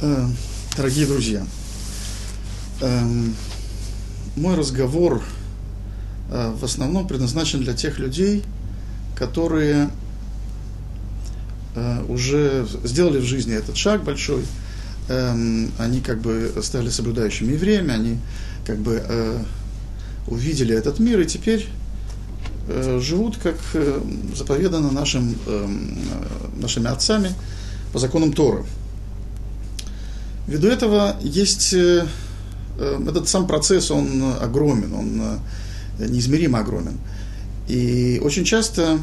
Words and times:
Э, 0.00 0.26
дорогие 0.76 1.06
друзья, 1.06 1.44
эм, 2.82 3.34
мой 4.36 4.54
разговор 4.54 5.20
э, 6.30 6.54
в 6.56 6.64
основном 6.64 7.08
предназначен 7.08 7.64
для 7.64 7.74
тех 7.74 7.98
людей, 7.98 8.44
которые 9.16 9.90
э, 11.74 12.04
уже 12.08 12.64
сделали 12.84 13.18
в 13.18 13.24
жизни 13.24 13.54
этот 13.54 13.76
шаг 13.76 14.04
большой. 14.04 14.44
Эм, 15.08 15.72
они 15.78 16.00
как 16.00 16.20
бы 16.20 16.54
стали 16.62 16.90
соблюдающими 16.90 17.56
время, 17.56 17.94
они 17.94 18.18
как 18.64 18.78
бы 18.78 19.02
увидели 20.28 20.76
этот 20.76 21.00
мир 21.00 21.20
и 21.20 21.26
теперь 21.26 21.66
живут, 22.98 23.38
как 23.38 23.56
заповедано 24.36 24.92
нашим, 24.92 25.34
эм, 25.46 25.98
нашими 26.60 26.86
отцами 26.88 27.32
по 27.92 27.98
законам 27.98 28.32
Торы. 28.32 28.64
Ввиду 30.48 30.68
этого 30.68 31.14
есть 31.20 31.74
э, 31.74 32.06
э, 32.78 33.02
этот 33.06 33.28
сам 33.28 33.46
процесс, 33.46 33.90
он 33.90 34.32
огромен, 34.40 34.94
он 34.94 35.22
э, 35.98 36.06
неизмеримо 36.08 36.60
огромен. 36.60 36.98
И 37.68 38.20
очень 38.24 38.44
часто 38.44 38.98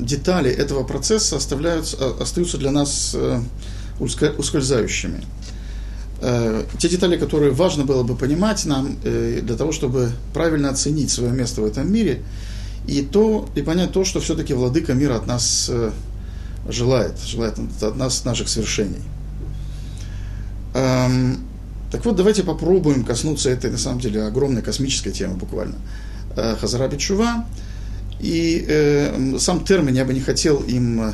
детали 0.00 0.50
этого 0.50 0.82
процесса 0.82 1.36
оставляются, 1.36 1.96
остаются 2.20 2.56
для 2.56 2.70
нас 2.70 3.14
ускользающими. 4.00 5.22
Те 6.78 6.88
детали, 6.88 7.16
которые 7.16 7.52
важно 7.52 7.84
было 7.84 8.02
бы 8.02 8.16
понимать 8.16 8.64
нам 8.64 8.96
для 9.02 9.56
того, 9.56 9.72
чтобы 9.72 10.10
правильно 10.32 10.70
оценить 10.70 11.10
свое 11.10 11.32
место 11.32 11.60
в 11.60 11.66
этом 11.66 11.92
мире, 11.92 12.22
и, 12.88 13.02
то, 13.02 13.48
и 13.54 13.62
понять 13.62 13.92
то, 13.92 14.04
что 14.04 14.20
все-таки 14.20 14.54
владыка 14.54 14.94
мира 14.94 15.16
от 15.16 15.26
нас 15.26 15.70
желает, 16.68 17.18
желает 17.20 17.58
от 17.82 17.96
нас 17.96 18.24
наших 18.24 18.48
свершений. 18.48 19.02
Эм, 20.74 21.38
так 21.90 22.04
вот, 22.04 22.16
давайте 22.16 22.42
попробуем 22.42 23.04
коснуться 23.04 23.50
этой, 23.50 23.70
на 23.70 23.78
самом 23.78 24.00
деле, 24.00 24.22
огромной 24.22 24.62
космической 24.62 25.10
темы 25.10 25.34
буквально. 25.36 25.76
Э, 26.36 26.56
Хазара 26.56 26.88
Бичува. 26.88 27.46
И 28.20 28.64
э, 28.68 29.36
сам 29.38 29.64
термин 29.64 29.94
я 29.94 30.04
бы 30.04 30.12
не 30.12 30.20
хотел 30.20 30.58
им 30.58 31.00
э, 31.00 31.12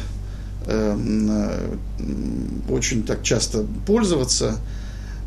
э, 0.67 1.77
очень 2.69 3.05
так 3.05 3.23
часто 3.23 3.65
пользоваться. 3.87 4.59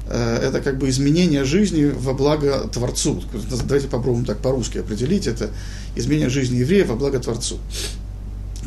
Э, 0.08 0.38
это 0.44 0.62
как 0.62 0.78
бы 0.78 0.90
изменение 0.90 1.46
жизни 1.46 1.86
во 1.86 2.14
благо 2.14 2.68
Творцу. 2.68 3.24
Давайте 3.64 3.88
попробуем 3.88 4.26
так 4.26 4.40
по-русски 4.40 4.80
определить. 4.80 5.26
Это 5.26 5.50
изменение 5.96 6.30
жизни 6.30 6.58
еврея 6.58 6.86
во 6.86 6.96
благо 6.96 7.20
Творцу. 7.20 7.60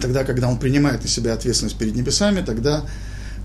Тогда, 0.01 0.25
когда 0.25 0.49
он 0.49 0.59
принимает 0.59 1.03
на 1.03 1.09
себя 1.09 1.35
ответственность 1.35 1.77
перед 1.77 1.95
небесами, 1.95 2.41
тогда 2.41 2.85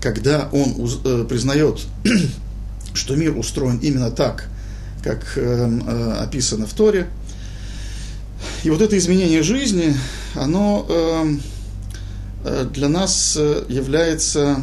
когда 0.00 0.48
он 0.52 0.74
э, 1.04 1.24
признает, 1.28 1.80
что 2.94 3.16
мир 3.16 3.36
устроен 3.36 3.78
именно 3.78 4.10
так, 4.10 4.48
как 5.02 5.32
э, 5.36 5.80
э, 5.86 6.12
описано 6.20 6.66
в 6.66 6.72
Торе, 6.72 7.08
и 8.62 8.70
вот 8.70 8.80
это 8.80 8.96
изменение 8.96 9.42
жизни, 9.42 9.94
оно 10.34 10.86
э, 10.88 11.36
э 12.44 12.68
для 12.72 12.88
нас 12.88 13.36
является 13.68 14.62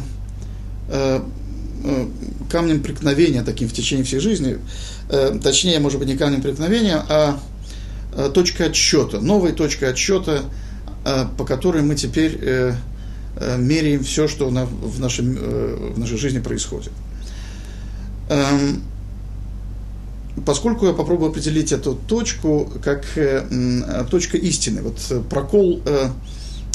камнем 2.50 2.80
преткновения 2.80 3.42
таким 3.42 3.68
в 3.68 3.72
течение 3.72 4.04
всей 4.04 4.20
жизни, 4.20 4.58
точнее, 5.42 5.80
может 5.80 5.98
быть, 5.98 6.06
не 6.08 6.16
камнем 6.16 6.42
преткновения, 6.42 7.04
а 7.08 7.40
точкой 8.32 8.68
отсчета, 8.68 9.20
новой 9.20 9.50
точкой 9.50 9.90
отсчета, 9.90 10.42
по 11.36 11.44
которой 11.44 11.82
мы 11.82 11.96
теперь 11.96 12.74
меряем 13.58 14.02
все, 14.02 14.28
что 14.28 14.48
в, 14.48 15.00
нашем, 15.00 15.36
э, 15.38 15.92
в 15.94 15.98
нашей 15.98 16.16
жизни 16.16 16.38
происходит. 16.38 16.92
Эм, 18.28 18.82
поскольку 20.44 20.86
я 20.86 20.92
попробую 20.92 21.30
определить 21.30 21.72
эту 21.72 21.94
точку 21.94 22.70
как 22.82 23.04
э, 23.16 24.04
точка 24.10 24.36
истины, 24.38 24.82
вот 24.82 24.98
прокол 25.28 25.82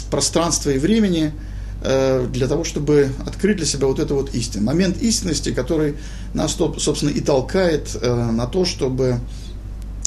пространства 0.09 0.72
и 0.72 0.78
времени 0.78 1.34
для 1.81 2.47
того, 2.47 2.63
чтобы 2.63 3.09
открыть 3.25 3.57
для 3.57 3.66
себя 3.66 3.88
вот 3.88 3.97
эту 3.97 4.13
вот 4.13 4.36
истину. 4.36 4.66
Момент 4.66 5.02
истинности, 5.02 5.52
который 5.52 5.96
нас, 6.36 6.56
собственно, 6.78 7.09
и 7.09 7.22
толкает 7.22 8.00
на 8.03 8.46
то, 8.46 8.66
чтобы 8.66 9.19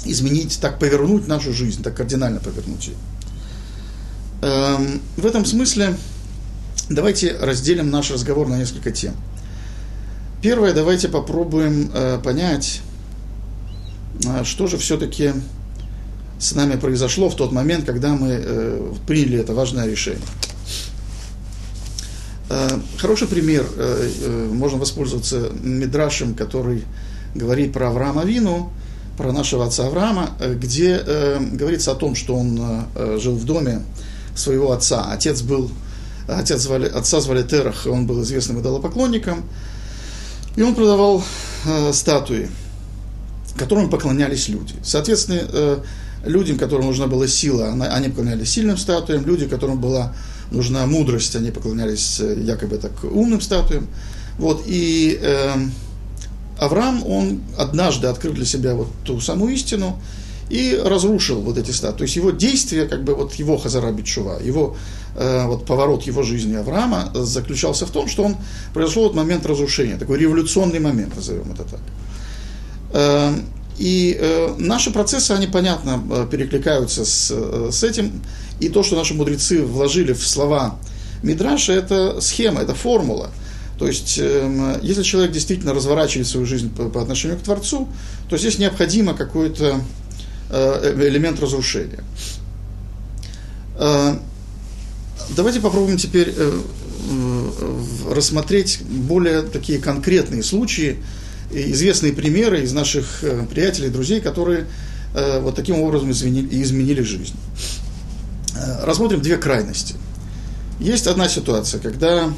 изменить, 0.04 0.60
так 0.60 0.78
повернуть 0.78 1.26
нашу 1.26 1.52
жизнь, 1.52 1.82
так 1.82 1.96
кардинально 1.96 2.38
повернуть 2.38 2.86
ее. 2.88 2.94
Эм, 4.42 5.00
в 5.16 5.26
этом 5.26 5.44
смысле 5.44 5.96
Давайте 6.88 7.36
разделим 7.38 7.90
наш 7.90 8.10
разговор 8.10 8.48
на 8.48 8.58
несколько 8.58 8.90
тем. 8.90 9.14
Первое, 10.42 10.74
давайте 10.74 11.08
попробуем 11.08 11.90
э, 11.94 12.18
понять, 12.22 12.82
э, 14.24 14.44
что 14.44 14.66
же 14.66 14.76
все-таки 14.76 15.32
с 16.38 16.54
нами 16.54 16.76
произошло 16.76 17.30
в 17.30 17.36
тот 17.36 17.52
момент, 17.52 17.86
когда 17.86 18.14
мы 18.14 18.28
э, 18.30 18.92
приняли 19.06 19.38
это 19.38 19.54
важное 19.54 19.86
решение. 19.86 20.20
Э, 22.50 22.68
хороший 22.98 23.26
пример, 23.26 23.66
э, 23.76 24.10
э, 24.22 24.48
можно 24.52 24.78
воспользоваться 24.78 25.50
Мидрашем, 25.62 26.34
который 26.34 26.84
говорит 27.34 27.72
про 27.72 27.88
Авраама 27.88 28.24
Вину, 28.24 28.70
про 29.16 29.32
нашего 29.32 29.64
отца 29.64 29.86
Авраама, 29.86 30.30
где 30.40 30.98
говорится 31.52 31.92
о 31.92 31.94
том, 31.94 32.16
что 32.16 32.34
он 32.34 32.86
жил 33.20 33.36
в 33.36 33.44
доме 33.44 33.82
своего 34.34 34.72
отца. 34.72 35.06
Отец 35.12 35.40
был 35.42 35.70
Отец 36.26 36.60
звали, 36.60 36.88
отца 36.88 37.20
звали 37.20 37.42
Терах, 37.42 37.86
он 37.86 38.06
был 38.06 38.22
известным 38.22 38.60
идолопоклонником. 38.60 39.44
И 40.56 40.62
он 40.62 40.74
продавал 40.74 41.22
э, 41.64 41.92
статуи, 41.92 42.48
которым 43.56 43.90
поклонялись 43.90 44.48
люди. 44.48 44.74
Соответственно, 44.82 45.40
э, 45.42 45.78
людям, 46.24 46.58
которым 46.58 46.86
нужна 46.86 47.06
была 47.06 47.26
сила, 47.26 47.72
они 47.90 48.08
поклонялись 48.08 48.50
сильным 48.50 48.78
статуям. 48.78 49.26
Люди, 49.26 49.46
которым 49.46 49.80
была 49.80 50.14
нужна 50.50 50.86
мудрость, 50.86 51.36
они 51.36 51.50
поклонялись 51.50 52.20
э, 52.20 52.40
якобы 52.40 52.78
так 52.78 52.92
умным 53.04 53.40
статуям. 53.40 53.88
Вот, 54.38 54.62
и 54.66 55.18
э, 55.20 55.54
Авраам, 56.58 57.04
он 57.06 57.40
однажды 57.58 58.06
открыл 58.06 58.32
для 58.32 58.44
себя 58.44 58.74
вот 58.74 58.88
ту 59.04 59.20
самую 59.20 59.54
истину, 59.54 60.00
и 60.50 60.80
разрушил 60.82 61.40
вот 61.40 61.58
эти 61.58 61.70
статуи. 61.70 61.98
То 61.98 62.04
есть 62.04 62.16
его 62.16 62.30
действие, 62.30 62.86
как 62.86 63.04
бы 63.04 63.14
вот 63.14 63.34
его 63.34 63.56
Хазара 63.56 63.90
Бичува, 63.92 64.40
его 64.40 64.76
э, 65.16 65.46
вот 65.46 65.66
поворот 65.66 66.02
его 66.02 66.22
жизни 66.22 66.54
Авраама 66.54 67.10
заключался 67.14 67.86
в 67.86 67.90
том, 67.90 68.08
что 68.08 68.24
он 68.24 68.36
произошел 68.72 69.04
вот 69.04 69.14
момент 69.14 69.46
разрушения, 69.46 69.96
такой 69.96 70.18
революционный 70.18 70.80
момент, 70.80 71.16
назовем 71.16 71.52
это 71.52 71.64
так. 71.64 71.80
Э, 72.92 73.34
и 73.78 74.16
э, 74.20 74.54
наши 74.58 74.92
процессы, 74.92 75.32
они 75.32 75.46
понятно 75.46 76.02
э, 76.10 76.26
перекликаются 76.30 77.04
с, 77.04 77.30
э, 77.34 77.70
с 77.72 77.82
этим, 77.82 78.22
и 78.60 78.68
то, 78.68 78.82
что 78.82 78.96
наши 78.96 79.14
мудрецы 79.14 79.62
вложили 79.62 80.12
в 80.12 80.26
слова 80.26 80.78
Мидраша, 81.22 81.72
это 81.72 82.20
схема, 82.20 82.60
это 82.60 82.74
формула. 82.74 83.30
То 83.78 83.88
есть, 83.88 84.18
э, 84.20 84.78
если 84.82 85.02
человек 85.02 85.32
действительно 85.32 85.74
разворачивает 85.74 86.28
свою 86.28 86.46
жизнь 86.46 86.70
по, 86.70 87.02
отношению 87.02 87.38
к 87.38 87.42
Творцу, 87.42 87.88
то 88.28 88.38
здесь 88.38 88.58
необходимо 88.58 89.14
какое-то 89.14 89.80
элемент 90.50 91.40
разрушения. 91.40 92.04
Э, 93.76 94.16
давайте 95.36 95.60
попробуем 95.60 95.96
теперь 95.96 96.32
э, 96.36 96.60
рассмотреть 98.10 98.82
более 98.82 99.42
такие 99.42 99.78
конкретные 99.78 100.42
случаи, 100.42 100.98
известные 101.50 102.12
примеры 102.12 102.62
из 102.62 102.72
наших 102.72 103.22
приятелей, 103.50 103.90
друзей, 103.90 104.20
которые 104.20 104.66
вот 105.12 105.54
таким 105.54 105.80
образом 105.80 106.10
изменили, 106.10 106.62
изменили 106.62 107.02
жизнь. 107.02 107.34
Рассмотрим 108.82 109.20
две 109.20 109.36
крайности. 109.36 109.94
Есть 110.80 111.06
одна 111.06 111.28
ситуация, 111.28 111.80
когда 111.80 112.32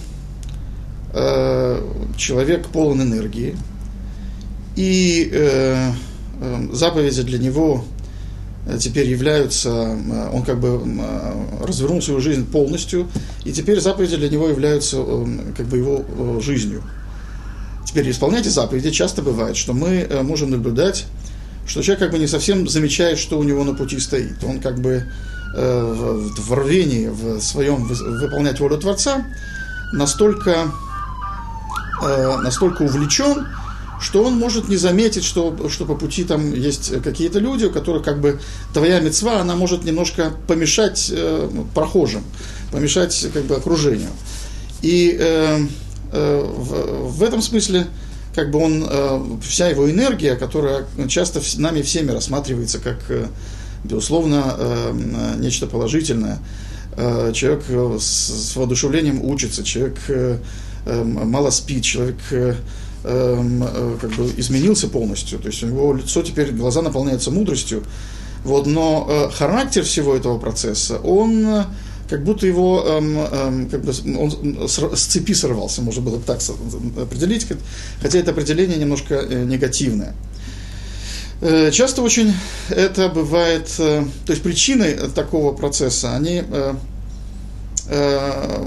человек 2.19 2.67
полон 2.69 3.01
энергии, 3.01 3.57
и 4.75 5.95
заповеди 6.73 7.23
для 7.23 7.39
него 7.39 7.85
Э, 7.96 7.96
теперь 8.81 9.09
являются, 9.09 9.71
э, 9.71 10.31
он 10.33 10.43
как 10.43 10.59
бы 10.59 10.81
э, 10.85 11.65
развернул 11.65 12.03
свою 12.03 12.21
жизнь 12.21 12.47
полностью, 12.47 13.09
и 13.45 13.53
теперь 13.53 13.81
заповеди 13.81 14.17
для 14.17 14.29
него 14.29 14.49
являются 14.49 14.97
как 15.57 15.67
бы 15.67 15.79
его 15.79 16.41
жизнью. 16.41 16.83
Теперь 17.87 18.11
исполняйте 18.11 18.51
заповеди. 18.51 18.91
Часто 18.91 19.23
бывает, 19.23 19.57
что 19.57 19.73
мы 19.73 20.07
можем 20.23 20.51
наблюдать, 20.51 21.07
что 21.67 21.83
человек 21.83 22.01
как 22.01 22.11
бы 22.13 22.19
не 22.19 22.27
совсем 22.27 22.69
замечает, 22.69 23.19
что 23.19 23.39
у 23.39 23.45
него 23.45 23.65
на 23.65 23.75
пути 23.75 23.99
стоит. 23.99 24.43
Он 24.45 24.61
как 24.61 24.79
бы 24.81 25.05
в 25.55 26.53
рвении 26.55 27.09
в 27.09 27.41
своем 27.41 27.87
выполнять 27.87 28.61
волю 28.61 28.77
Творца 28.77 29.25
настолько, 29.95 30.67
настолько 32.43 32.83
увлечен, 32.83 33.47
что 34.01 34.23
он 34.25 34.39
может 34.39 34.69
не 34.69 34.77
заметить, 34.77 35.25
что, 35.25 35.69
что 35.69 35.87
по 35.87 35.95
пути 35.95 36.25
там 36.25 36.53
есть 36.53 37.03
какие-то 37.03 37.39
люди, 37.39 37.65
у 37.65 37.71
которых 37.71 38.05
как 38.05 38.21
бы 38.21 38.41
твоя 38.75 39.01
мецва, 39.01 39.41
она 39.41 39.57
может 39.57 39.85
немножко 39.85 40.33
помешать 40.47 41.11
э, 41.15 41.49
прохожим, 41.75 42.23
помешать 42.73 43.27
как 43.33 43.45
бы 43.45 43.57
окружению. 43.57 44.11
И 44.83 45.17
э, 45.19 45.67
в, 46.13 47.11
в 47.11 47.23
этом 47.23 47.43
смысле 47.43 47.87
как 48.35 48.51
бы 48.51 48.59
он, 48.63 49.41
вся 49.41 49.69
его 49.69 49.91
энергия, 49.91 50.37
которая 50.37 50.85
часто 51.09 51.41
нами 51.57 51.81
всеми 51.81 52.11
рассматривается 52.11 52.79
как, 52.79 52.99
безусловно, 53.83 54.93
нечто 55.39 55.67
положительное, 55.67 56.39
человек 57.33 57.65
с 57.99 58.55
воодушевлением 58.55 59.25
учится, 59.25 59.65
человек 59.65 59.97
мало 60.85 61.49
спит, 61.49 61.83
человек 61.83 62.19
как 63.03 64.11
бы 64.13 64.33
изменился 64.37 64.89
полностью, 64.89 65.39
то 65.39 65.49
есть 65.49 65.63
у 65.63 65.67
него 65.67 65.93
лицо 65.95 66.23
теперь, 66.23 66.51
глаза 66.53 66.83
наполняются 66.83 67.31
мудростью, 67.31 67.85
вот, 68.45 68.67
но 68.67 69.31
характер 69.33 69.85
всего 69.85 70.17
этого 70.17 70.39
процесса, 70.39 70.99
он 70.99 71.67
как 72.09 72.25
будто 72.25 72.47
его, 72.47 72.85
эм, 72.87 73.19
эм, 73.19 73.69
как 73.69 73.83
бы 73.83 73.93
он 74.19 74.69
с 74.69 75.01
цепи 75.01 75.33
сорвался, 75.33 75.83
можно 75.83 76.03
было 76.03 76.21
так 76.21 76.41
определить, 77.01 77.47
хотя 78.01 78.19
это 78.19 78.31
определение 78.31 78.79
немножко 78.79 79.15
э, 79.15 79.45
негативное. 79.45 80.15
Э, 81.41 81.71
часто 81.71 82.03
очень 82.03 82.33
это 82.69 83.09
бывает, 83.09 83.69
э, 83.79 84.05
то 84.25 84.33
есть 84.33 84.43
причины 84.43 84.95
такого 85.15 85.53
процесса, 85.53 86.15
они 86.15 86.43
э, 86.49 86.75
э, 87.89 88.65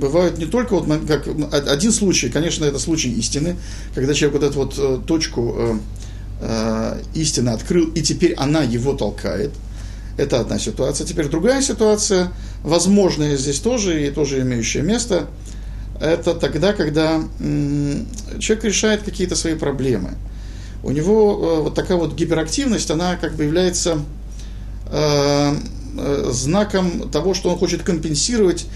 бывают 0.00 0.38
не 0.38 0.46
только 0.46 0.74
вот 0.74 0.88
как 1.06 1.28
один 1.52 1.92
случай, 1.92 2.28
конечно, 2.28 2.64
это 2.64 2.78
случай 2.78 3.12
истины, 3.12 3.56
когда 3.94 4.14
человек 4.14 4.40
вот 4.40 4.50
эту 4.50 4.58
вот 4.58 4.74
э, 4.78 5.06
точку 5.06 5.54
э, 5.56 5.78
э, 6.40 7.02
истины 7.14 7.50
открыл, 7.50 7.90
и 7.90 8.02
теперь 8.02 8.34
она 8.34 8.62
его 8.62 8.94
толкает– 8.94 9.52
это 10.20 10.40
одна 10.40 10.58
ситуация. 10.58 11.06
Теперь 11.06 11.28
другая 11.28 11.62
ситуация, 11.62 12.32
возможная 12.62 13.36
здесь 13.36 13.58
тоже 13.58 14.06
и 14.06 14.10
тоже 14.10 14.40
имеющая 14.42 14.82
место, 14.82 15.28
это 16.00 16.34
тогда, 16.34 16.72
когда 16.72 17.22
человек 18.38 18.64
решает 18.64 19.02
какие-то 19.02 19.36
свои 19.36 19.54
проблемы. 19.54 20.14
У 20.82 20.92
него 20.92 21.58
э, 21.58 21.62
вот 21.62 21.74
такая 21.74 21.98
вот 21.98 22.14
гиперактивность, 22.14 22.90
она 22.90 23.16
как 23.16 23.34
бы 23.34 23.44
является 23.44 23.98
э, 24.90 25.54
э, 25.98 26.30
знаком 26.32 27.10
того, 27.10 27.34
что 27.34 27.50
он 27.50 27.58
хочет 27.58 27.82
компенсировать 27.82 28.66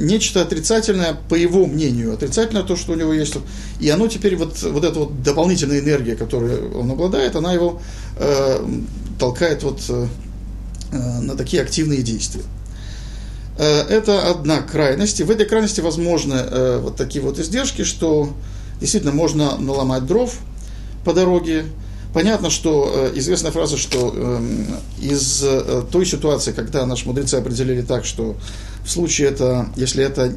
нечто 0.00 0.42
отрицательное, 0.42 1.16
по 1.28 1.34
его 1.34 1.66
мнению, 1.66 2.14
отрицательное 2.14 2.62
то, 2.62 2.76
что 2.76 2.92
у 2.92 2.94
него 2.96 3.12
есть. 3.12 3.36
И 3.80 3.88
оно 3.88 4.08
теперь, 4.08 4.36
вот, 4.36 4.62
вот 4.62 4.84
эта 4.84 4.98
вот 4.98 5.22
дополнительная 5.22 5.80
энергия, 5.80 6.16
которой 6.16 6.70
он 6.72 6.90
обладает, 6.90 7.36
она 7.36 7.52
его 7.52 7.80
э, 8.18 8.64
толкает 9.18 9.62
вот 9.62 9.80
Э, 10.92 11.20
на 11.20 11.36
такие 11.36 11.62
активные 11.62 12.02
действия. 12.02 12.42
Э, 13.56 13.80
это 13.88 14.30
одна 14.30 14.60
крайность. 14.60 15.20
И 15.20 15.24
в 15.24 15.30
этой 15.30 15.46
крайности 15.46 15.80
возможны 15.80 16.34
э, 16.34 16.78
вот 16.82 16.96
такие 16.96 17.24
вот 17.24 17.38
издержки, 17.38 17.82
что 17.82 18.34
действительно 18.78 19.12
можно 19.12 19.56
наломать 19.56 20.06
дров 20.06 20.36
по 21.04 21.14
дороге. 21.14 21.64
Понятно, 22.12 22.50
что 22.50 23.10
известная 23.14 23.52
фраза, 23.52 23.78
что 23.78 24.12
эм, 24.14 24.66
из 25.00 25.44
той 25.90 26.04
ситуации, 26.04 26.52
когда 26.52 26.84
наши 26.84 27.06
мудрецы 27.06 27.36
определили 27.36 27.80
так, 27.80 28.04
что 28.04 28.36
в 28.84 28.90
случае 28.90 29.28
это, 29.28 29.68
если 29.76 30.04
это 30.04 30.34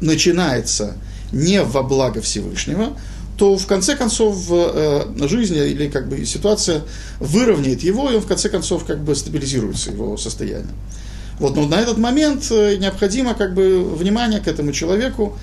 начинается 0.00 0.96
не 1.32 1.62
во 1.62 1.82
благо 1.82 2.20
Всевышнего, 2.20 2.96
то 3.36 3.56
в 3.56 3.66
конце 3.66 3.96
концов 3.96 4.46
э, 4.50 5.04
жизнь 5.28 5.56
или 5.56 5.88
как 5.88 6.08
бы 6.08 6.24
ситуация 6.24 6.82
выровняет 7.20 7.82
его, 7.82 8.10
и 8.10 8.14
он 8.14 8.22
в 8.22 8.26
конце 8.26 8.48
концов 8.48 8.84
как 8.84 9.02
бы 9.04 9.14
стабилизируется 9.14 9.90
его 9.90 10.16
состояние. 10.16 10.74
Вот, 11.38 11.54
но 11.54 11.66
на 11.66 11.80
этот 11.80 11.98
момент 11.98 12.46
э, 12.50 12.76
необходимо 12.76 13.34
как 13.34 13.54
бы 13.54 13.84
внимание 13.84 14.40
к 14.40 14.48
этому 14.48 14.72
человеку. 14.72 15.36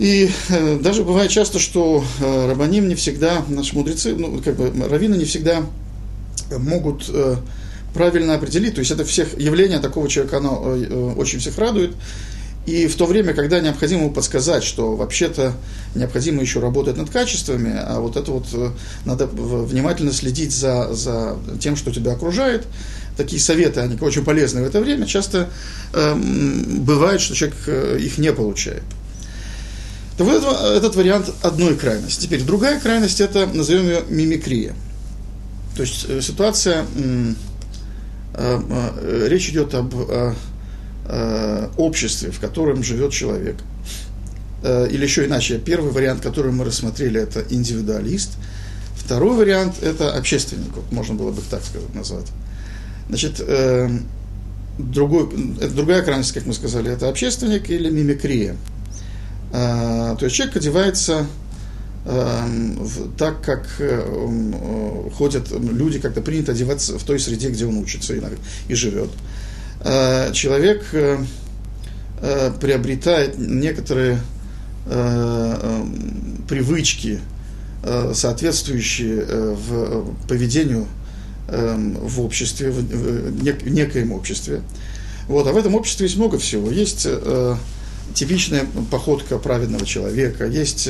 И 0.00 0.30
э, 0.48 0.78
даже 0.80 1.04
бывает 1.04 1.30
часто, 1.30 1.58
что 1.58 2.02
э, 2.20 2.48
рабаним 2.48 2.88
не 2.88 2.94
всегда, 2.94 3.44
наши 3.48 3.76
мудрецы, 3.76 4.16
ну, 4.16 4.40
как 4.42 4.56
бы 4.56 4.72
раввины 4.88 5.14
не 5.16 5.26
всегда 5.26 5.62
могут 6.56 7.04
э, 7.10 7.36
правильно 7.92 8.34
определить. 8.34 8.76
То 8.76 8.78
есть 8.78 8.90
это 8.90 9.04
всех 9.04 9.38
явление 9.38 9.78
такого 9.78 10.08
человека, 10.08 10.38
оно 10.38 10.74
э, 10.74 11.14
очень 11.18 11.38
всех 11.38 11.58
радует. 11.58 11.94
И 12.64 12.86
в 12.86 12.96
то 12.96 13.04
время, 13.04 13.34
когда 13.34 13.60
необходимо 13.60 14.04
ему 14.04 14.10
подсказать, 14.10 14.64
что 14.64 14.96
вообще-то 14.96 15.52
необходимо 15.94 16.40
еще 16.40 16.60
работать 16.60 16.96
над 16.96 17.10
качествами, 17.10 17.74
а 17.76 18.00
вот 18.00 18.16
это 18.16 18.32
вот 18.32 18.46
надо 19.04 19.26
внимательно 19.26 20.14
следить 20.14 20.52
за, 20.52 20.94
за 20.94 21.36
тем, 21.60 21.76
что 21.76 21.90
тебя 21.90 22.12
окружает, 22.12 22.66
такие 23.18 23.42
советы, 23.42 23.80
они 23.80 23.98
очень 24.00 24.24
полезны 24.24 24.62
в 24.62 24.66
это 24.66 24.80
время, 24.80 25.04
часто 25.04 25.50
э, 25.92 26.14
бывает, 26.14 27.20
что 27.20 27.34
человек 27.34 27.68
их 28.00 28.16
не 28.16 28.32
получает. 28.32 28.82
То 30.20 30.26
вот 30.26 30.34
это, 30.34 30.50
этот 30.76 30.96
вариант 30.96 31.32
одной 31.40 31.76
крайности. 31.76 32.26
Теперь 32.26 32.42
другая 32.42 32.78
крайность, 32.78 33.22
это, 33.22 33.46
назовем 33.46 33.86
ее 33.86 34.02
мимикрия. 34.10 34.74
То 35.74 35.82
есть 35.82 36.04
э, 36.10 36.20
ситуация, 36.20 36.84
э, 36.94 37.32
э, 38.34 39.28
речь 39.30 39.48
идет 39.48 39.74
об 39.74 39.94
э, 39.96 40.34
э, 41.06 41.68
обществе, 41.78 42.32
в 42.32 42.38
котором 42.38 42.82
живет 42.84 43.12
человек. 43.12 43.56
Э, 44.62 44.86
или 44.90 45.02
еще 45.02 45.24
иначе, 45.24 45.58
первый 45.58 45.90
вариант, 45.90 46.20
который 46.20 46.52
мы 46.52 46.66
рассмотрели, 46.66 47.18
это 47.18 47.42
индивидуалист. 47.48 48.32
Второй 48.96 49.38
вариант– 49.38 49.76
это 49.82 50.12
общественник, 50.12 50.68
можно 50.90 51.14
было 51.14 51.30
бы 51.30 51.40
так 51.50 51.64
сказать, 51.64 51.94
назвать. 51.94 52.26
Значит, 53.08 53.36
э, 53.40 53.88
другой, 54.78 55.30
другая 55.74 56.02
крайность, 56.02 56.32
как 56.32 56.44
мы 56.44 56.52
сказали, 56.52 56.92
это 56.92 57.08
общественник 57.08 57.70
или 57.70 57.88
мимикрия. 57.88 58.54
Э, 59.52 60.16
то 60.18 60.24
есть 60.24 60.36
человек 60.36 60.56
одевается 60.56 61.26
э, 62.04 62.76
так, 63.18 63.42
как 63.42 63.66
э, 63.78 65.10
ходят 65.16 65.50
люди, 65.50 65.98
как-то 65.98 66.20
принято 66.22 66.52
одеваться 66.52 66.98
в 66.98 67.02
той 67.04 67.18
среде, 67.18 67.50
где 67.50 67.66
он 67.66 67.78
учится 67.78 68.14
и, 68.68 68.74
живет. 68.74 69.10
Э, 69.82 70.32
человек 70.32 70.84
э, 70.92 71.18
э, 72.20 72.52
приобретает 72.60 73.38
некоторые 73.38 74.20
привычки, 76.48 77.20
соответствующие 78.14 79.24
в 79.54 80.16
поведению 80.26 80.86
в 81.46 82.22
обществе, 82.22 82.70
в 82.70 83.44
некоем 83.44 84.12
обществе. 84.12 84.62
Вот, 85.28 85.46
а 85.46 85.52
в 85.52 85.56
этом 85.58 85.74
обществе 85.74 86.06
есть 86.06 86.16
много 86.16 86.38
всего. 86.38 86.70
Есть 86.70 87.06
типичная 88.14 88.66
походка 88.90 89.38
праведного 89.38 89.86
человека, 89.86 90.46
есть 90.46 90.88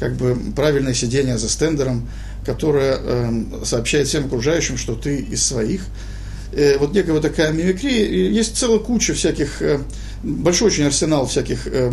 как 0.00 0.14
бы 0.16 0.36
правильное 0.54 0.94
сидение 0.94 1.38
за 1.38 1.48
стендером, 1.48 2.08
которое 2.44 2.98
сообщает 3.64 4.06
всем 4.08 4.26
окружающим, 4.26 4.76
что 4.76 4.94
ты 4.94 5.18
из 5.18 5.44
своих– 5.44 5.82
э, 6.52 6.78
вот 6.78 6.92
некая 6.92 7.12
вот 7.12 7.22
такая 7.22 7.52
мимикрия. 7.52 8.06
И 8.06 8.32
есть 8.32 8.56
целая 8.56 8.78
куча 8.78 9.14
всяких, 9.14 9.62
э, 9.62 9.80
большой 10.22 10.68
очень 10.68 10.84
арсенал 10.84 11.26
всяких 11.26 11.66
э, 11.66 11.70
э, 11.70 11.90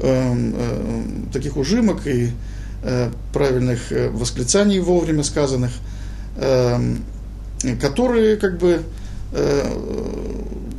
э, 0.00 1.02
таких 1.32 1.56
ужимок 1.56 2.06
и 2.06 2.30
э, 2.82 3.10
правильных 3.32 3.92
э, 3.92 4.10
восклицаний 4.10 4.78
вовремя 4.78 5.22
сказанных, 5.22 5.70
э, 6.36 6.96
которые 7.80 8.36
как 8.36 8.58
бы 8.58 8.82
э, 9.32 10.33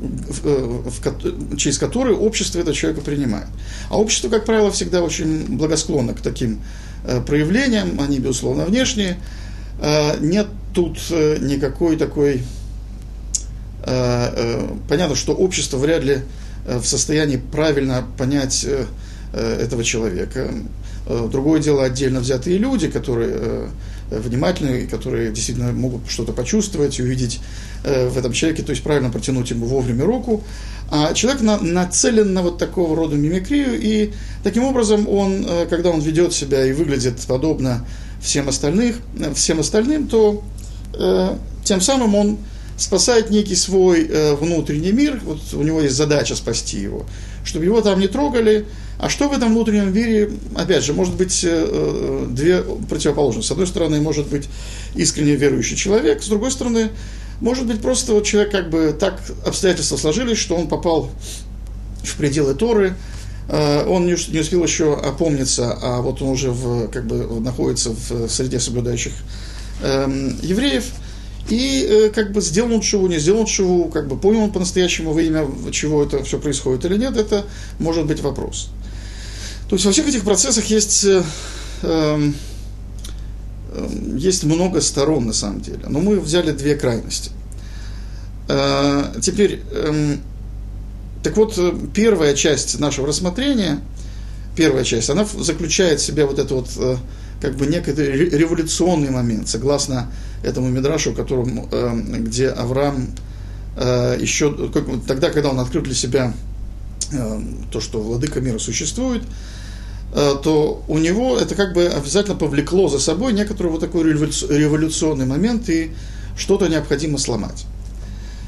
в, 0.07 0.45
э, 0.45 0.89
в, 0.89 1.57
через 1.57 1.77
которые 1.77 2.17
общество 2.17 2.59
этого 2.59 2.75
человека 2.75 3.01
принимает. 3.01 3.47
А 3.89 3.97
общество, 3.97 4.29
как 4.29 4.45
правило, 4.45 4.71
всегда 4.71 5.01
очень 5.01 5.57
благосклонно 5.57 6.13
к 6.13 6.21
таким 6.21 6.61
э, 7.05 7.21
проявлениям, 7.21 7.99
они, 7.99 8.19
безусловно, 8.19 8.65
внешние. 8.65 9.17
Э, 9.79 10.17
нет 10.19 10.47
тут 10.73 10.97
э, 11.11 11.37
никакой 11.39 11.97
такой 11.97 12.41
Э, 13.85 14.31
э, 14.35 14.67
понятно, 14.89 15.15
что 15.15 15.33
общество 15.33 15.77
вряд 15.77 16.03
ли 16.03 16.19
в 16.65 16.83
состоянии 16.83 17.37
правильно 17.37 18.03
понять 18.17 18.65
этого 19.33 19.83
человека. 19.83 20.49
Другое 21.07 21.61
дело 21.61 21.83
отдельно 21.83 22.21
взятые 22.21 22.57
люди, 22.57 22.87
которые 22.87 23.69
внимательны, 24.09 24.87
которые 24.87 25.31
действительно 25.31 25.71
могут 25.71 26.09
что-то 26.09 26.33
почувствовать, 26.33 26.99
увидеть 26.99 27.39
в 27.83 28.17
этом 28.17 28.33
человеке, 28.33 28.63
то 28.63 28.71
есть 28.71 28.81
правильно 28.81 29.09
протянуть 29.09 29.51
ему 29.51 29.67
вовремя 29.67 30.05
руку. 30.05 30.43
А 30.89 31.13
человек 31.13 31.41
на, 31.41 31.59
нацелен 31.59 32.33
на 32.33 32.41
вот 32.41 32.57
такого 32.57 32.95
рода 32.95 33.15
мимикрию, 33.15 33.79
и 33.79 34.11
таким 34.43 34.63
образом 34.63 35.07
он, 35.07 35.45
когда 35.69 35.89
он 35.89 36.01
ведет 36.01 36.33
себя 36.33 36.65
и 36.65 36.73
выглядит 36.73 37.19
подобно 37.27 37.85
всем, 38.25 38.49
остальных, 38.49 38.97
всем 39.35 39.59
остальным, 39.59 40.07
то 40.07 40.43
э, 40.93 41.35
тем 41.63 41.81
самым 41.81 42.15
он 42.15 42.37
спасает 42.77 43.29
некий 43.29 43.55
свой 43.55 44.07
э, 44.07 44.35
внутренний 44.35 44.91
мир, 44.91 45.21
вот 45.23 45.39
у 45.53 45.61
него 45.61 45.81
есть 45.81 45.95
задача 45.95 46.35
спасти 46.35 46.79
его, 46.79 47.05
чтобы 47.43 47.65
его 47.65 47.81
там 47.81 47.99
не 47.99 48.07
трогали. 48.07 48.65
А 48.97 49.09
что 49.09 49.27
в 49.27 49.33
этом 49.33 49.49
внутреннем 49.53 49.93
мире, 49.93 50.31
опять 50.55 50.83
же, 50.83 50.93
может 50.93 51.15
быть 51.15 51.43
э, 51.43 51.49
э, 51.49 52.27
две 52.29 52.61
противоположности. 52.61 53.49
С 53.49 53.51
одной 53.51 53.67
стороны, 53.67 53.99
может 53.99 54.27
быть 54.27 54.47
искренне 54.95 55.35
верующий 55.35 55.75
человек, 55.75 56.23
с 56.23 56.27
другой 56.27 56.51
стороны, 56.51 56.89
может 57.41 57.65
быть 57.65 57.81
просто 57.81 58.13
вот 58.13 58.25
человек 58.25 58.51
как 58.51 58.69
бы 58.69 58.95
так 58.97 59.21
обстоятельства 59.45 59.97
сложились, 59.97 60.37
что 60.37 60.55
он 60.55 60.67
попал 60.67 61.09
в 62.03 62.15
пределы 62.17 62.55
Торы, 62.55 62.95
он 63.49 64.07
не 64.07 64.13
успел 64.13 64.63
еще 64.63 64.95
опомниться, 64.95 65.77
а 65.79 66.01
вот 66.01 66.21
он 66.21 66.29
уже 66.29 66.49
в, 66.49 66.87
как 66.87 67.05
бы 67.05 67.39
находится 67.41 67.91
в 67.91 68.27
среде 68.29 68.59
соблюдающих 68.59 69.13
эм, 69.83 70.39
евреев, 70.41 70.85
и 71.49 72.11
как 72.15 72.31
бы 72.31 72.41
сделал 72.41 72.73
он 72.73 73.09
не 73.09 73.19
сделал 73.19 73.45
он 73.59 73.91
как 73.91 74.07
бы 74.07 74.17
понял 74.17 74.43
он 74.43 74.51
по-настоящему 74.51 75.13
во 75.13 75.21
имя 75.21 75.45
чего 75.71 76.03
это 76.03 76.23
все 76.23 76.39
происходит 76.39 76.85
или 76.85 76.97
нет, 76.97 77.17
это 77.17 77.45
может 77.79 78.05
быть 78.07 78.21
вопрос. 78.21 78.69
То 79.69 79.75
есть 79.75 79.85
во 79.85 79.91
всех 79.91 80.07
этих 80.07 80.23
процессах 80.23 80.65
есть, 80.65 81.05
э, 81.05 81.23
э, 81.81 82.31
есть 84.15 84.43
много 84.43 84.79
сторон 84.79 85.25
на 85.25 85.33
самом 85.33 85.61
деле. 85.61 85.79
Но 85.87 85.99
мы 85.99 86.19
взяли 86.19 86.51
две 86.51 86.75
крайности. 86.75 87.31
Э, 88.47 89.05
теперь, 89.21 89.61
э, 89.71 90.17
так 91.23 91.35
вот, 91.35 91.59
первая 91.95 92.35
часть 92.35 92.79
нашего 92.79 93.07
рассмотрения, 93.07 93.79
первая 94.55 94.83
часть, 94.83 95.09
она 95.09 95.25
заключает 95.25 95.99
в 95.99 96.05
себе 96.05 96.25
вот 96.25 96.37
это 96.37 96.53
вот 96.53 96.69
э, 96.77 96.97
как 97.41 97.55
бы 97.55 97.65
некий 97.65 97.91
революционный 97.91 99.09
момент, 99.09 99.47
согласно 99.47 100.11
этому 100.43 100.69
Мидрашу, 100.69 101.13
которым, 101.13 101.67
э, 101.71 102.19
где 102.19 102.49
Авраам 102.49 103.07
э, 103.77 104.17
еще 104.21 104.69
тогда, 105.07 105.31
когда 105.31 105.49
он 105.49 105.59
открыл 105.59 105.81
для 105.81 105.95
себя 105.95 106.33
э, 107.11 107.41
то, 107.71 107.81
что 107.81 107.99
владыка 107.99 108.41
мира 108.41 108.59
существует, 108.59 109.23
Э, 109.23 109.54
то 110.13 110.83
у 110.87 110.97
него 110.97 111.37
это 111.37 111.55
как 111.55 111.73
бы 111.73 111.87
обязательно 111.87 112.35
повлекло 112.35 112.87
за 112.87 112.99
собой 112.99 113.33
некоторый 113.33 113.67
вот 113.67 113.81
такой 113.81 114.03
революционный 114.03 115.25
момент, 115.25 115.69
и 115.69 115.91
что-то 116.37 116.67
необходимо 116.67 117.17
сломать. 117.17 117.65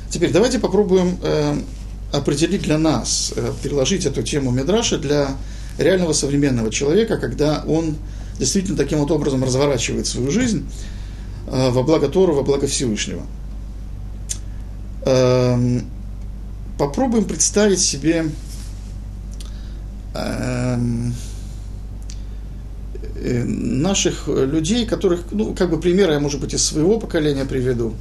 Теперь 0.09 0.31
давайте 0.31 0.59
попробуем 0.59 1.17
э, 1.21 1.59
определить 2.13 2.61
для 2.61 2.77
нас, 2.77 3.33
э, 3.35 3.51
переложить 3.61 4.05
эту 4.05 4.23
тему 4.23 4.51
Медраша 4.51 4.97
для 4.97 5.31
реального 5.77 6.13
современного 6.13 6.71
человека, 6.71 7.17
когда 7.17 7.63
он 7.67 7.97
действительно 8.39 8.77
таким 8.77 8.99
вот 8.99 9.11
образом 9.11 9.43
разворачивает 9.43 10.07
свою 10.07 10.31
жизнь 10.31 10.65
во 11.45 11.83
благо 11.83 12.07
Тора, 12.07 12.33
во 12.33 12.43
благо 12.43 12.67
Всевышнего. 12.67 13.23
Эм, 15.05 15.85
попробуем 16.77 17.23
представить 17.23 17.79
себе 17.79 18.25
эм, 18.25 18.33
Э, 20.17 20.77
наших 23.27 24.27
людей, 24.27 24.85
которых, 24.85 25.21
ну, 25.31 25.53
как 25.53 25.69
бы 25.69 25.79
примеры 25.79 26.13
я, 26.13 26.19
может 26.19 26.39
быть, 26.39 26.53
из 26.53 26.63
своего 26.63 26.99
поколения 26.99 27.45
приведу. 27.45 27.93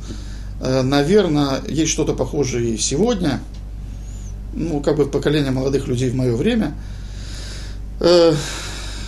Э, 0.60 0.82
Наверное, 0.82 1.60
есть 1.68 1.92
что-то 1.92 2.14
похожее 2.14 2.74
и 2.74 2.78
сегодня, 2.78 3.40
ну, 4.54 4.80
как 4.80 4.96
бы 4.96 5.06
поколение 5.06 5.50
молодых 5.50 5.88
людей 5.88 6.10
в 6.10 6.14
мое 6.14 6.34
время. 6.34 6.74
Э, 8.00 8.34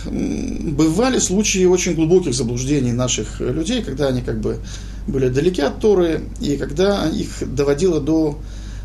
бывали 0.05 1.19
случаи 1.19 1.65
очень 1.65 1.95
глубоких 1.95 2.33
заблуждений 2.33 2.91
наших 2.91 3.39
людей, 3.39 3.83
когда 3.83 4.07
они 4.07 4.21
как 4.21 4.39
бы 4.39 4.59
были 5.07 5.29
далеки 5.29 5.61
от 5.61 5.79
Торы, 5.79 6.21
и 6.39 6.57
когда 6.57 7.07
их 7.07 7.29
доводило 7.53 7.99
до 7.99 8.39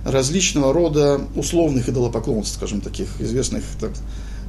различного 0.05 0.73
рода 0.73 1.21
условных 1.35 1.88
идолопоклонств, 1.88 2.57
скажем, 2.57 2.81
таких 2.81 3.09
известных 3.21 3.64
так, 3.81 3.93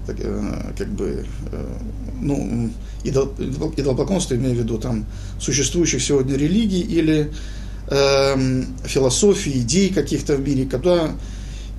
так, 0.05 0.17
э, 0.19 0.73
как 0.77 0.87
бы, 0.89 1.25
э, 1.51 1.77
ну, 2.21 2.69
идол, 3.03 3.33
идолопоклонство, 3.77 4.35
имею 4.35 4.55
в 4.55 4.59
виду 4.59 4.77
там 4.77 5.05
существующих 5.39 6.01
сегодня 6.01 6.35
религий 6.35 6.81
или 6.81 7.31
э, 7.87 8.63
философии, 8.83 9.59
идей 9.59 9.93
каких-то 9.93 10.35
в 10.35 10.41
мире, 10.41 10.65
когда 10.65 11.11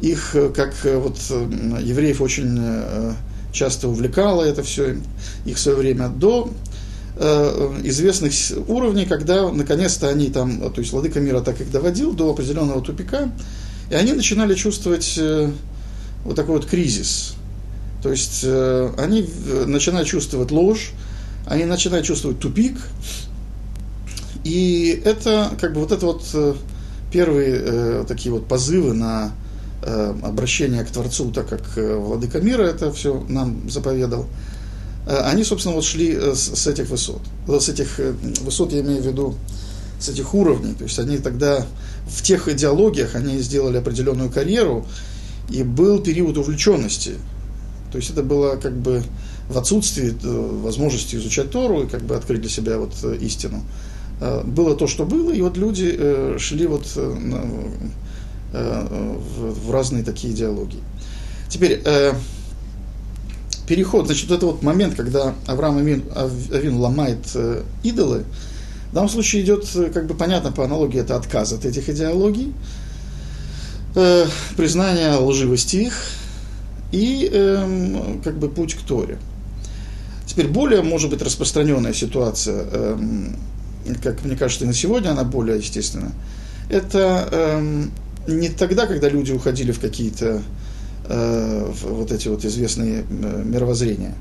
их, 0.01 0.35
э, 0.35 0.51
как 0.51 0.75
вот 0.85 1.19
евреев 1.81 2.21
очень 2.21 3.15
часто 3.57 3.89
увлекало 3.89 4.43
это 4.43 4.63
все, 4.63 4.97
их 5.45 5.57
в 5.57 5.61
свое 5.61 5.79
время 5.79 6.09
до 6.09 6.51
э, 7.17 7.81
известных 7.85 8.33
уровней, 8.69 9.07
когда 9.07 9.51
наконец-то 9.51 10.09
они 10.09 10.29
там, 10.31 10.71
то 10.71 10.81
есть 10.81 10.93
Владыка 10.93 11.21
мира 11.21 11.41
так 11.41 11.61
их 11.61 11.71
доводил 11.71 12.13
до 12.13 12.31
определенного 12.31 12.83
тупика, 12.83 13.31
и 13.91 13.95
они 13.95 14.13
начинали 14.13 14.55
чувствовать 14.55 15.15
э, 15.19 15.51
вот 16.25 16.37
такой 16.37 16.57
вот 16.57 16.67
кризис, 16.67 17.36
то 18.03 18.11
есть 18.11 18.41
э, 18.45 18.91
они 18.99 19.29
начинают 19.67 20.09
чувствовать 20.09 20.51
ложь, 20.51 20.93
они 21.47 21.65
начинают 21.65 22.07
чувствовать 22.07 22.39
тупик, 22.39 22.77
и 24.45 25.03
это 25.05 25.51
как 25.61 25.73
бы 25.73 25.81
вот 25.81 25.91
это 25.91 26.07
вот 26.07 26.23
э, 26.35 26.55
первые 27.11 27.61
э, 27.65 28.05
такие 28.07 28.33
вот 28.33 28.47
позывы 28.47 28.93
на 28.93 29.33
э, 29.83 30.15
обращение 30.23 30.85
к 30.85 30.91
Творцу, 30.91 31.31
так 31.33 31.49
как 31.49 31.63
э, 31.77 31.97
Владыка 31.97 32.41
мира 32.41 32.63
это 32.63 32.93
все 32.93 33.25
нам 33.29 33.69
заповедал, 33.69 34.27
э, 35.07 35.17
они, 35.25 35.43
собственно, 35.43 35.75
вот 35.75 35.85
шли 35.85 36.13
э, 36.13 36.35
с, 36.35 36.55
с 36.55 36.67
этих 36.69 36.91
высот. 36.91 37.23
С 37.49 37.69
этих 37.69 37.99
э, 37.99 38.13
высот 38.43 38.73
я 38.73 38.83
имею 38.83 39.03
в 39.03 39.07
виду 39.07 39.35
с 39.99 40.09
этих 40.09 40.35
уровней. 40.35 40.75
То 40.75 40.85
есть 40.85 40.99
они 40.99 41.19
тогда 41.19 41.67
в 42.07 42.23
тех 42.23 42.49
идеологиях 42.49 43.15
они 43.15 43.39
сделали 43.41 43.79
определенную 43.79 44.31
карьеру, 44.31 44.87
и 45.51 45.63
был 45.63 46.01
период 46.01 46.39
увлеченности 46.39 47.15
то 47.97 48.01
есть 48.01 48.11
это 48.11 48.23
было 48.23 48.57
как 48.57 48.77
бы 48.77 49.03
в 49.49 49.57
отсутствии 49.57 50.15
э, 50.23 50.61
возможности 50.63 51.17
изучать 51.17 51.51
Тору 51.51 51.85
и 51.85 51.87
как 51.87 52.03
бы 52.03 52.15
открыть 52.15 52.43
для 52.43 52.51
себя 52.51 52.77
вот 52.77 52.93
э, 53.03 53.17
истину. 53.23 53.63
Э, 54.21 54.43
было 54.45 54.77
то, 54.77 54.87
что 54.87 55.07
было, 55.07 55.33
и 55.33 55.41
вот 55.41 55.57
люди 55.57 55.99
шли 56.39 56.67
вот 56.67 56.87
в 58.53 59.71
разные 59.71 60.05
такие 60.05 60.35
идеологии. 60.35 60.83
Теперь, 61.49 61.83
переход, 63.67 64.05
значит, 64.07 64.29
вот 64.29 64.37
это 64.37 64.47
вот 64.47 64.63
момент, 64.63 64.95
когда 64.95 65.35
Авраам 65.47 65.79
Авин, 65.79 66.05
Авин 66.15 66.77
ломает 66.77 67.21
идолы, 67.83 68.25
в 68.91 68.95
данном 68.95 69.09
случае 69.09 69.41
идет, 69.43 69.67
как 69.95 70.07
бы 70.07 70.13
понятно 70.13 70.53
по 70.53 70.65
аналогии, 70.65 71.01
это 71.01 71.17
отказ 71.17 71.53
от 71.53 71.65
этих 71.65 71.89
идеологий, 71.89 72.53
признание 74.57 75.15
лживости 75.15 75.77
их, 75.77 75.95
и 76.97 77.29
эм, 77.31 78.23
как 78.23 78.39
бы 78.39 78.49
путь 78.49 78.75
к 78.75 78.81
Торе. 78.81 79.19
Теперь 80.25 80.49
более, 80.49 80.83
может 80.83 81.11
быть, 81.11 81.21
распространенная 81.21 81.93
ситуация, 81.93 82.65
эм, 82.73 83.37
как 84.03 84.25
мне 84.25 84.35
кажется, 84.35 84.65
и 84.65 84.67
на 84.67 84.73
сегодня 84.73 85.11
она 85.11 85.23
более 85.23 85.59
естественна, 85.59 86.13
это 86.71 87.29
эм, 87.31 87.91
не 88.27 88.49
тогда, 88.49 88.87
когда 88.87 89.11
люди 89.11 89.33
уходили 89.33 89.73
в 89.73 89.79
какие-то 89.79 90.43
э, 91.09 91.73
вот 91.83 92.11
эти 92.11 92.29
вот 92.29 92.45
известные 92.47 93.05
э, 93.09 93.43
мировоззрения, 93.45 94.15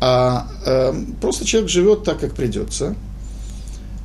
а 0.00 0.46
э, 0.66 0.94
просто 1.22 1.46
человек 1.46 1.70
живет 1.70 2.04
так, 2.04 2.20
как 2.20 2.34
придется, 2.34 2.94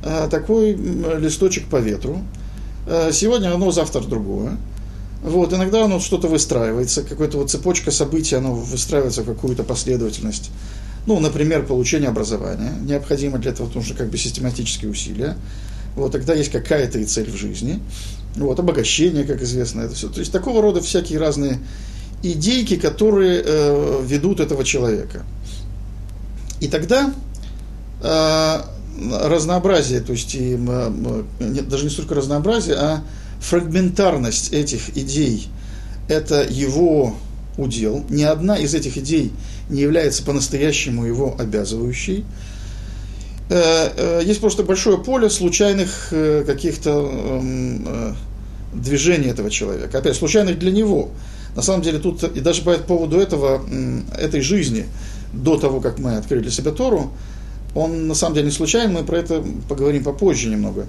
э, 0.02 0.26
такой 0.30 0.72
листочек 0.72 1.66
по 1.66 1.76
ветру, 1.76 2.22
э, 2.86 3.12
сегодня 3.12 3.52
одно, 3.52 3.70
завтра 3.70 4.00
другое, 4.00 4.56
вот, 5.22 5.52
иногда 5.52 5.84
оно 5.84 6.00
что-то 6.00 6.28
выстраивается, 6.28 7.02
какая-то 7.02 7.38
вот 7.38 7.50
цепочка 7.50 7.90
событий, 7.90 8.36
оно 8.36 8.54
выстраивается 8.54 9.22
в 9.22 9.26
какую-то 9.26 9.64
последовательность. 9.64 10.50
Ну, 11.06 11.18
например, 11.20 11.66
получение 11.66 12.08
образования. 12.08 12.72
Необходимо 12.82 13.38
для 13.38 13.52
этого 13.52 13.70
нужно 13.74 13.94
как 13.94 14.10
бы 14.10 14.16
систематические 14.16 14.90
усилия. 14.90 15.36
Вот, 15.96 16.12
тогда 16.12 16.34
есть 16.34 16.50
какая-то 16.50 16.98
и 16.98 17.04
цель 17.04 17.30
в 17.30 17.36
жизни. 17.36 17.80
Вот, 18.36 18.58
обогащение, 18.58 19.24
как 19.24 19.42
известно, 19.42 19.82
это 19.82 19.94
все. 19.94 20.08
То 20.08 20.20
есть 20.20 20.32
такого 20.32 20.62
рода 20.62 20.80
всякие 20.80 21.18
разные 21.18 21.58
идейки, 22.22 22.76
которые 22.76 23.42
э, 23.44 24.02
ведут 24.04 24.40
этого 24.40 24.64
человека. 24.64 25.24
И 26.60 26.68
тогда 26.68 27.12
э, 28.02 28.60
разнообразие, 29.22 30.00
то 30.00 30.12
есть 30.12 30.34
и, 30.34 30.56
даже 31.38 31.84
не 31.84 31.90
столько 31.90 32.14
разнообразие, 32.14 32.76
а 32.76 33.02
фрагментарность 33.40 34.52
этих 34.52 34.96
идей– 34.96 35.48
это 36.08 36.44
его 36.48 37.14
удел. 37.56 38.04
Ни 38.10 38.24
одна 38.24 38.56
из 38.56 38.74
этих 38.74 38.98
идей 38.98 39.32
не 39.68 39.80
является 39.80 40.24
по-настоящему 40.24 41.04
его 41.06 41.36
обязывающей. 41.38 42.24
Э, 43.48 43.90
э, 43.96 44.22
есть 44.24 44.40
просто 44.40 44.62
большое 44.62 44.98
поле 44.98 45.30
случайных 45.30 46.08
э, 46.10 46.44
каких-то 46.46 46.90
эм, 46.90 48.16
движений 48.74 49.28
этого 49.28 49.50
человека. 49.50 49.98
Опять, 49.98 50.16
случайных 50.16 50.58
для 50.58 50.72
него. 50.72 51.10
На 51.54 51.62
самом 51.62 51.82
деле 51.82 51.98
тут 51.98 52.22
и 52.24 52.40
даже 52.40 52.62
по 52.62 52.74
поводу 52.74 53.18
этого, 53.18 53.62
этой 54.16 54.40
жизни, 54.40 54.86
до 55.32 55.56
того, 55.58 55.80
как 55.80 55.98
мы 55.98 56.16
открыли 56.16 56.48
себя 56.48 56.70
Тору, 56.70 57.12
он 57.74 58.08
на 58.08 58.14
самом 58.14 58.34
деле 58.34 58.46
не 58.46 58.52
случайный, 58.52 58.94
мы 58.94 59.04
про 59.04 59.18
это 59.18 59.44
поговорим 59.68 60.04
попозже 60.04 60.48
немного 60.48 60.86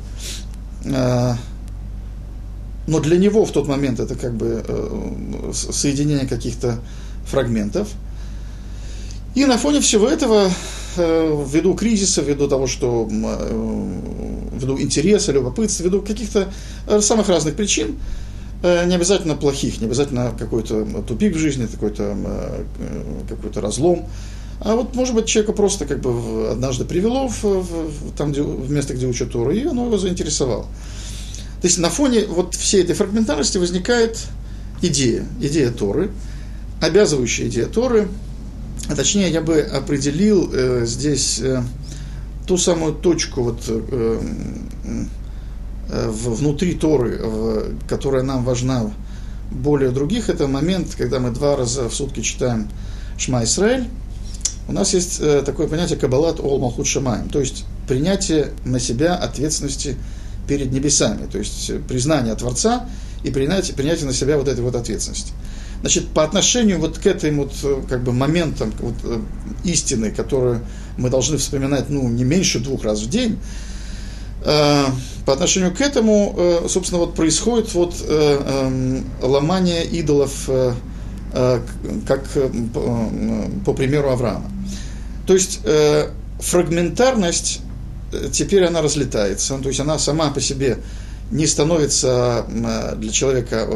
но 2.87 2.99
для 2.99 3.17
него 3.17 3.45
в 3.45 3.51
тот 3.51 3.67
момент 3.67 3.99
это 3.99 4.15
как 4.15 4.33
бы 4.33 4.63
э, 4.67 5.51
соединение 5.53 6.27
каких-то 6.27 6.79
фрагментов. 7.25 7.87
И 9.35 9.45
на 9.45 9.57
фоне 9.57 9.79
всего 9.79 10.07
этого, 10.07 10.49
э, 10.97 11.45
ввиду 11.47 11.73
кризиса, 11.73 12.21
ввиду 12.21 12.47
того, 12.47 12.67
что 12.67 13.07
э, 13.09 13.99
ввиду 14.53 14.79
интереса, 14.79 15.31
любопытства, 15.31 15.83
ввиду 15.83 16.01
каких-то 16.01 16.51
самых 17.01 17.29
разных 17.29 17.55
причин, 17.55 17.97
не 18.63 18.93
обязательно 18.93 19.35
плохих, 19.35 19.81
не 19.81 19.87
обязательно 19.87 20.33
какой-то 20.37 20.85
тупик 21.07 21.35
в 21.35 21.39
жизни, 21.39 21.65
какой-то 21.65 22.15
э, 22.15 22.63
какой 23.27 23.59
разлом, 23.59 24.05
а 24.63 24.75
вот, 24.75 24.93
может 24.95 25.15
быть, 25.15 25.25
человека 25.25 25.53
просто 25.53 25.85
как 25.85 26.01
бы 26.01 26.49
однажды 26.51 26.85
привело 26.85 27.27
в, 27.27 27.43
в, 27.43 28.15
там, 28.15 28.31
где, 28.31 28.43
в 28.43 28.69
место, 28.69 28.93
где 28.93 29.07
учат 29.07 29.31
Тору, 29.31 29.49
и 29.49 29.65
оно 29.65 29.87
его 29.87 29.97
заинтересовало. 29.97 30.67
То 31.61 31.67
есть 31.67 31.77
на 31.77 31.89
фоне 31.89 32.25
вот 32.25 32.55
всей 32.55 32.83
этой 32.83 32.95
фрагментарности 32.95 33.59
возникает 33.59 34.17
идея, 34.81 35.25
идея 35.39 35.69
Торы, 35.71 36.09
обязывающая 36.81 37.47
идея 37.47 37.67
Торы, 37.67 38.07
а 38.89 38.95
точнее 38.95 39.29
я 39.29 39.41
бы 39.41 39.61
определил 39.61 40.49
э, 40.51 40.85
здесь 40.85 41.39
э, 41.39 41.61
ту 42.47 42.57
самую 42.57 42.93
точку 42.93 43.43
вот, 43.43 43.63
э, 43.67 44.19
э, 45.87 46.09
внутри 46.09 46.73
Торы, 46.73 47.19
э, 47.21 47.73
которая 47.87 48.23
нам 48.23 48.43
важна 48.43 48.91
более 49.51 49.91
других, 49.91 50.29
это 50.29 50.47
момент, 50.47 50.95
когда 50.97 51.19
мы 51.19 51.29
два 51.29 51.55
раза 51.55 51.89
в 51.89 51.93
сутки 51.93 52.21
читаем 52.21 52.69
Шма 53.17 53.43
Исраэль, 53.43 53.87
у 54.67 54.73
нас 54.73 54.93
есть 54.93 55.19
э, 55.19 55.43
такое 55.45 55.67
понятие 55.67 55.99
кабалат 55.99 56.39
ол 56.39 56.59
малхут 56.59 56.87
шамаем, 56.87 57.29
то 57.29 57.39
есть 57.39 57.65
принятие 57.87 58.51
на 58.63 58.79
себя 58.79 59.15
ответственности 59.15 59.97
перед 60.47 60.71
небесами, 60.71 61.27
то 61.31 61.37
есть 61.37 61.69
э, 61.69 61.79
признание 61.79 62.35
Творца 62.35 62.85
и 63.23 63.31
принятие, 63.31 63.75
принятие 63.75 64.05
на 64.05 64.13
себя 64.13 64.37
вот 64.37 64.47
этой 64.47 64.61
вот 64.61 64.75
ответственности. 64.75 65.33
Значит, 65.81 66.09
по 66.09 66.23
отношению 66.23 66.79
вот 66.79 66.99
к 66.99 67.05
этим 67.05 67.37
вот 67.37 67.53
э, 67.63 67.81
как 67.89 68.03
бы 68.03 68.13
моментам 68.13 68.73
вот, 68.79 68.95
истины, 69.63 70.11
которые 70.11 70.61
мы 70.97 71.09
должны 71.09 71.37
вспоминать 71.37 71.89
ну, 71.89 72.07
не 72.09 72.23
меньше 72.23 72.59
двух 72.59 72.83
раз 72.83 73.01
в 73.01 73.09
день, 73.09 73.39
по 74.43 75.33
отношению 75.33 75.71
к 75.71 75.81
этому, 75.81 76.63
собственно, 76.67 76.99
вот 77.01 77.13
происходит 77.13 77.71
вот 77.75 77.93
эм, 78.09 79.05
ломание 79.21 79.85
идолов 79.85 80.49
Э, 81.33 81.61
как 82.07 82.23
э, 82.35 82.49
э, 82.75 83.49
по 83.65 83.73
примеру 83.73 84.09
Авраама. 84.09 84.51
То 85.25 85.33
есть 85.33 85.61
фрагментарность 86.39 87.61
теперь 88.31 88.65
она 88.65 88.81
разлетается, 88.81 89.57
то 89.57 89.67
есть 89.67 89.79
она 89.79 89.97
сама 89.99 90.31
по 90.31 90.41
себе 90.41 90.77
не 91.31 91.47
становится 91.47 92.45
для 92.97 93.11
человека 93.11 93.67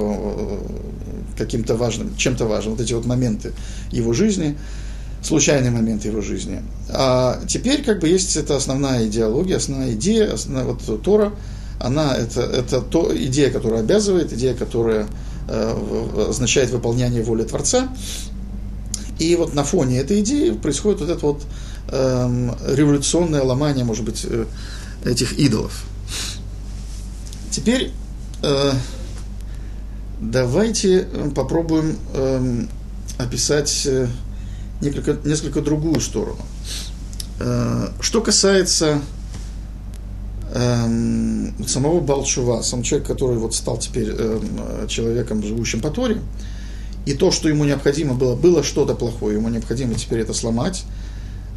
каким-то 1.37 1.75
важным, 1.75 2.15
чем-то 2.17 2.45
важным, 2.45 2.75
вот 2.75 2.83
эти 2.83 2.93
вот 2.93 3.05
моменты 3.05 3.53
его 3.91 4.13
жизни, 4.13 4.57
случайные 5.23 5.71
моменты 5.71 6.09
его 6.09 6.21
жизни. 6.21 6.61
А 6.89 7.39
теперь 7.47 7.83
как 7.83 7.99
бы 7.99 8.09
есть 8.09 8.35
эта 8.35 8.57
основная 8.57 9.07
идеология, 9.07 9.57
основная 9.57 9.93
идея, 9.93 10.33
основная, 10.33 10.65
вот 10.65 11.01
Тора, 11.03 11.33
она 11.79 12.15
это, 12.15 12.41
это 12.41 12.81
то, 12.81 13.11
идея, 13.15 13.51
которая 13.51 13.81
обязывает, 13.81 14.33
идея, 14.33 14.53
которая 14.53 15.07
Э, 15.47 16.27
означает 16.29 16.71
выполнение 16.71 17.21
воли 17.21 17.43
Творца. 17.43 17.87
И 19.19 19.35
вот 19.35 19.53
на 19.53 19.63
фоне 19.63 19.99
этой 19.99 20.21
идеи 20.21 20.49
происходит 20.51 21.01
вот 21.01 21.09
это 21.09 21.25
вот 21.25 21.43
э, 21.89 22.49
революционное 22.67 23.41
ломание, 23.41 23.85
может 23.85 24.05
быть, 24.05 24.25
э, 24.29 24.45
этих 25.05 25.33
идолов. 25.33 25.85
Теперь 27.51 27.91
э, 28.43 28.71
давайте 30.19 31.07
попробуем 31.35 31.97
э, 32.13 32.65
описать 33.17 33.83
э, 33.85 34.07
несколько, 34.81 35.17
несколько 35.27 35.61
другую 35.61 36.01
сторону. 36.01 36.41
Э, 37.39 37.89
что 37.99 38.21
касается 38.21 39.01
эм, 40.53 41.53
самого 41.67 41.99
Балчува, 41.99 42.61
сам 42.61 42.81
человек, 42.83 43.07
который 43.07 43.37
вот 43.37 43.53
стал 43.53 43.77
теперь 43.77 44.09
эм, 44.09 44.87
человеком, 44.87 45.43
живущим 45.43 45.81
по 45.81 45.89
Торе, 45.89 46.21
и 47.05 47.13
то, 47.13 47.31
что 47.31 47.49
ему 47.49 47.65
необходимо 47.65 48.15
было, 48.15 48.35
было 48.35 48.63
что-то 48.63 48.95
плохое, 48.95 49.35
ему 49.37 49.49
необходимо 49.49 49.93
теперь 49.95 50.21
это 50.21 50.33
сломать, 50.33 50.85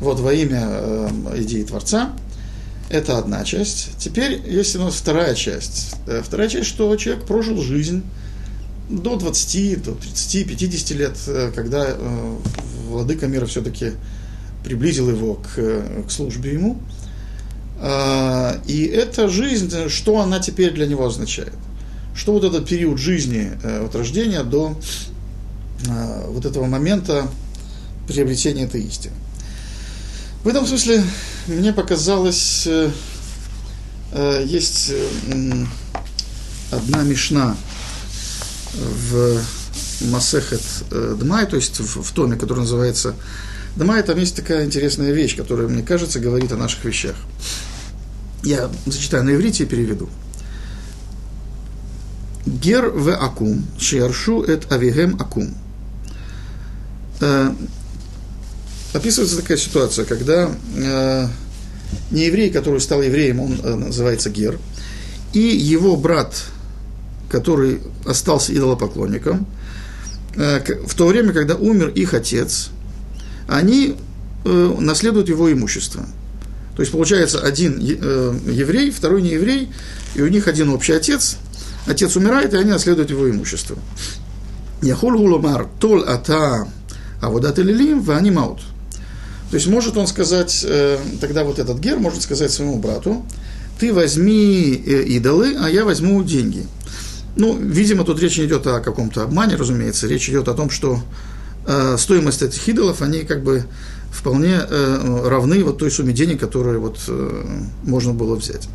вот 0.00 0.20
во 0.20 0.32
имя 0.32 0.62
э, 0.62 1.08
идеи 1.38 1.62
Творца, 1.64 2.12
это 2.90 3.18
одна 3.18 3.44
часть. 3.44 3.90
Теперь 3.98 4.40
есть 4.48 4.76
у 4.76 4.80
нас 4.80 4.94
вторая 4.94 5.34
часть. 5.34 5.94
Э, 6.06 6.22
вторая 6.24 6.48
часть, 6.48 6.68
что 6.68 6.94
человек 6.96 7.24
прожил 7.24 7.60
жизнь 7.62 8.02
до 8.88 9.16
20, 9.16 9.82
до 9.82 9.92
30, 9.92 10.48
50 10.48 10.90
лет, 10.98 11.16
э, 11.26 11.52
когда 11.54 11.84
э, 11.88 12.36
владыка 12.88 13.26
мира 13.26 13.46
все-таки 13.46 13.92
приблизил 14.64 15.08
его 15.10 15.34
к, 15.34 16.06
к 16.06 16.10
службе 16.10 16.52
ему– 16.52 16.78
а, 17.80 18.60
и 18.66 18.84
эта 18.86 19.28
жизнь, 19.28 19.88
что 19.88 20.20
она 20.20 20.40
теперь 20.40 20.72
для 20.72 20.86
него 20.86 21.06
означает? 21.06 21.52
Что 22.14 22.32
вот 22.32 22.42
этот 22.42 22.68
период 22.68 22.98
жизни 22.98 23.52
э, 23.62 23.84
от 23.84 23.94
рождения 23.94 24.42
до 24.42 24.76
вот 26.26 26.44
этого 26.44 26.66
момента 26.66 27.28
приобретения 28.08 28.64
этой 28.64 28.82
истины. 28.82 29.14
В 30.44 30.48
этом 30.48 30.66
смысле 30.66 31.02
мне 31.46 31.72
показалось, 31.72 32.66
э, 32.66 32.90
э, 34.12 34.44
есть 34.46 34.92
одна 36.70 37.02
мешна 37.02 37.56
в 38.74 39.40
Масехет 40.10 40.62
Дмай, 40.90 41.46
то 41.46 41.56
есть 41.56 41.80
в, 41.80 42.02
в 42.02 42.12
томе, 42.12 42.36
который 42.36 42.60
называется 42.60 43.14
Дмай, 43.76 44.02
там 44.02 44.18
есть 44.18 44.36
такая 44.36 44.64
интересная 44.64 45.12
вещь, 45.12 45.36
которая, 45.36 45.68
мне 45.68 45.82
кажется, 45.82 46.20
говорит 46.20 46.52
о 46.52 46.56
наших 46.56 46.84
вещах. 46.84 47.16
Я 48.42 48.70
зачитаю 48.86 49.24
на 49.24 49.34
иврите 49.34 49.64
и 49.64 49.66
переведу. 49.66 50.08
Гер 52.46 52.90
в 52.90 53.12
акум, 53.14 53.66
шиаршу 53.78 54.42
эт 54.42 54.70
авигем 54.72 55.16
акум. 55.20 55.54
Описывается 58.92 59.36
такая 59.36 59.58
ситуация, 59.58 60.04
когда 60.04 60.50
э, 60.76 61.26
нееврей, 62.10 62.50
который 62.50 62.80
стал 62.80 63.02
евреем, 63.02 63.40
он 63.40 63.60
э, 63.62 63.74
называется 63.74 64.30
Гер, 64.30 64.58
и 65.32 65.40
его 65.40 65.96
брат, 65.96 66.34
который 67.30 67.80
остался 68.06 68.54
идолопоклонником, 68.54 69.46
э, 70.36 70.60
в 70.86 70.94
то 70.94 71.06
время, 71.06 71.32
когда 71.32 71.54
умер 71.54 71.88
их 71.88 72.14
отец, 72.14 72.70
они 73.46 73.96
э, 74.44 74.76
наследуют 74.78 75.28
его 75.28 75.52
имущество– 75.52 76.06
то 76.78 76.82
есть 76.82 76.92
получается 76.92 77.40
один 77.40 77.80
э, 77.80 78.34
еврей, 78.52 78.92
второй 78.92 79.20
не 79.20 79.30
еврей, 79.30 79.68
и 80.14 80.22
у 80.22 80.28
них 80.28 80.46
один 80.46 80.68
общий 80.70 80.92
отец. 80.92 81.36
Отец 81.86 82.14
умирает, 82.14 82.54
и 82.54 82.56
они 82.56 82.70
наследуют 82.70 83.10
его 83.10 83.28
имущество. 83.28 83.76
Яхуль 84.80 85.16
гуламар 85.16 85.66
тол 85.80 86.04
ата 86.04 86.68
аводат 87.20 87.58
элилим 87.58 88.00
вани 88.00 88.30
маут. 88.30 88.60
То 89.50 89.56
есть 89.56 89.66
может 89.66 89.96
он 89.96 90.06
сказать, 90.06 90.64
э, 90.66 90.98
тогда 91.20 91.44
вот 91.44 91.58
этот 91.58 91.78
гер 91.78 91.98
может 91.98 92.22
сказать 92.22 92.50
своему 92.50 92.78
брату, 92.78 93.24
ты 93.80 93.92
возьми 93.92 94.82
э, 94.84 95.02
идолы, 95.04 95.56
а 95.58 95.68
я 95.68 95.84
возьму 95.84 96.22
деньги. 96.22 96.66
Ну, 97.36 97.56
видимо, 97.56 98.04
тут 98.04 98.20
речь 98.20 98.38
не 98.38 98.44
идет 98.44 98.66
о 98.66 98.80
каком-то 98.80 99.22
обмане, 99.22 99.56
разумеется, 99.56 100.06
речь 100.06 100.28
идет 100.28 100.48
о 100.48 100.54
том, 100.54 100.70
что 100.70 101.00
э, 101.66 101.96
стоимость 101.98 102.42
этих 102.42 102.68
идолов, 102.68 103.00
они 103.02 103.20
как 103.20 103.42
бы 103.42 103.64
вполне 104.10 104.58
равны 104.58 105.62
вот 105.62 105.78
той 105.78 105.90
сумме 105.90 106.14
денег, 106.14 106.40
которую 106.40 106.80
вот, 106.80 106.98
можно 107.84 108.14
было 108.14 108.34
взять. 108.36 108.68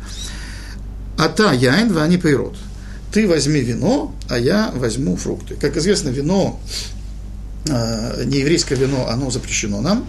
А 1.18 1.28
та 1.28 1.52
яин, 1.52 1.96
они 1.98 2.18
пейрот. 2.18 2.56
Ты 3.12 3.28
возьми 3.28 3.60
вино, 3.60 4.12
а 4.28 4.38
я 4.38 4.72
возьму 4.74 5.16
фрукты. 5.16 5.54
Как 5.54 5.76
известно, 5.76 6.08
вино, 6.08 6.58
э, 7.68 8.24
нееврейское 8.24 8.76
вино, 8.76 9.06
оно 9.08 9.30
запрещено 9.30 9.80
нам, 9.80 10.04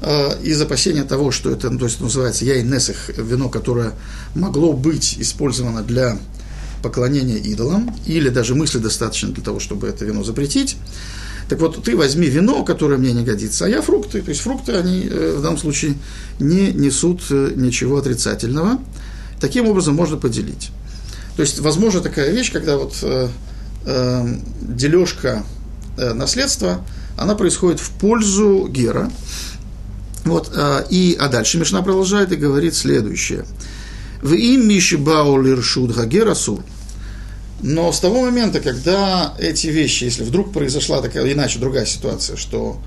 из 0.00 0.62
опасения 0.62 1.02
того, 1.02 1.32
что 1.32 1.50
это, 1.50 1.70
ну, 1.70 1.78
то 1.78 1.86
есть 1.86 2.00
называется 2.00 2.44
яин 2.44 2.70
несах, 2.70 3.08
вино, 3.16 3.48
которое 3.48 3.94
могло 4.34 4.72
быть 4.72 5.16
использовано 5.18 5.82
для 5.82 6.18
поклонения 6.82 7.36
идолам, 7.36 7.94
или 8.06 8.28
даже 8.28 8.54
мысли 8.54 8.78
достаточно 8.78 9.30
для 9.30 9.42
того, 9.42 9.58
чтобы 9.58 9.88
это 9.88 10.04
вино 10.04 10.22
запретить, 10.22 10.76
так 11.48 11.60
вот, 11.60 11.82
ты 11.82 11.96
возьми 11.96 12.26
вино, 12.26 12.62
которое 12.62 12.98
мне 12.98 13.12
не 13.12 13.24
годится, 13.24 13.64
а 13.64 13.68
я 13.68 13.80
фрукты. 13.80 14.20
То 14.20 14.28
есть 14.28 14.42
фрукты, 14.42 14.72
они 14.72 15.08
э, 15.10 15.36
в 15.38 15.42
данном 15.42 15.56
случае 15.56 15.94
не 16.38 16.72
несут 16.72 17.22
э, 17.30 17.52
ничего 17.56 17.96
отрицательного. 17.96 18.78
Таким 19.40 19.66
образом 19.66 19.94
можно 19.94 20.18
поделить. 20.18 20.70
То 21.36 21.42
есть, 21.42 21.58
возможно, 21.60 22.00
такая 22.00 22.30
вещь, 22.32 22.52
когда 22.52 22.76
вот 22.76 22.96
э, 23.02 23.28
э, 23.86 24.36
дележка 24.60 25.42
э, 25.96 26.12
наследства, 26.12 26.84
она 27.16 27.34
происходит 27.34 27.80
в 27.80 27.90
пользу 27.92 28.68
Гера. 28.68 29.10
Вот, 30.24 30.50
э, 30.54 30.84
и, 30.90 31.16
а 31.18 31.28
дальше 31.28 31.58
Мишна 31.58 31.82
продолжает 31.82 32.32
и 32.32 32.36
говорит 32.36 32.74
следующее. 32.74 33.44
В 34.22 34.32
им 34.32 34.68
Мишибау 34.68 35.40
Лиршуд 35.40 35.94
Гагера 35.94 36.34
Сур– 36.34 36.64
но 37.60 37.90
с 37.90 37.98
того 37.98 38.20
момента, 38.22 38.60
когда 38.60 39.34
эти 39.38 39.66
вещи, 39.66 40.04
если 40.04 40.22
вдруг 40.22 40.52
произошла 40.52 41.02
такая 41.02 41.32
иначе 41.32 41.58
другая 41.58 41.86
ситуация, 41.86 42.36
что, 42.36 42.80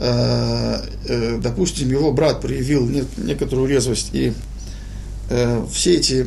э, 0.00 0.76
э, 1.06 1.38
допустим, 1.42 1.90
его 1.90 2.12
брат 2.12 2.40
проявил 2.40 2.86
не, 2.86 3.04
некоторую 3.16 3.68
резвость 3.68 4.10
и 4.12 4.32
все 5.70 5.96
эти, 5.96 6.26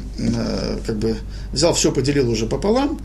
как 0.85 0.99
бы, 0.99 1.17
взял 1.51 1.73
все, 1.73 1.91
поделил 1.91 2.29
уже 2.29 2.45
пополам, 2.45 3.01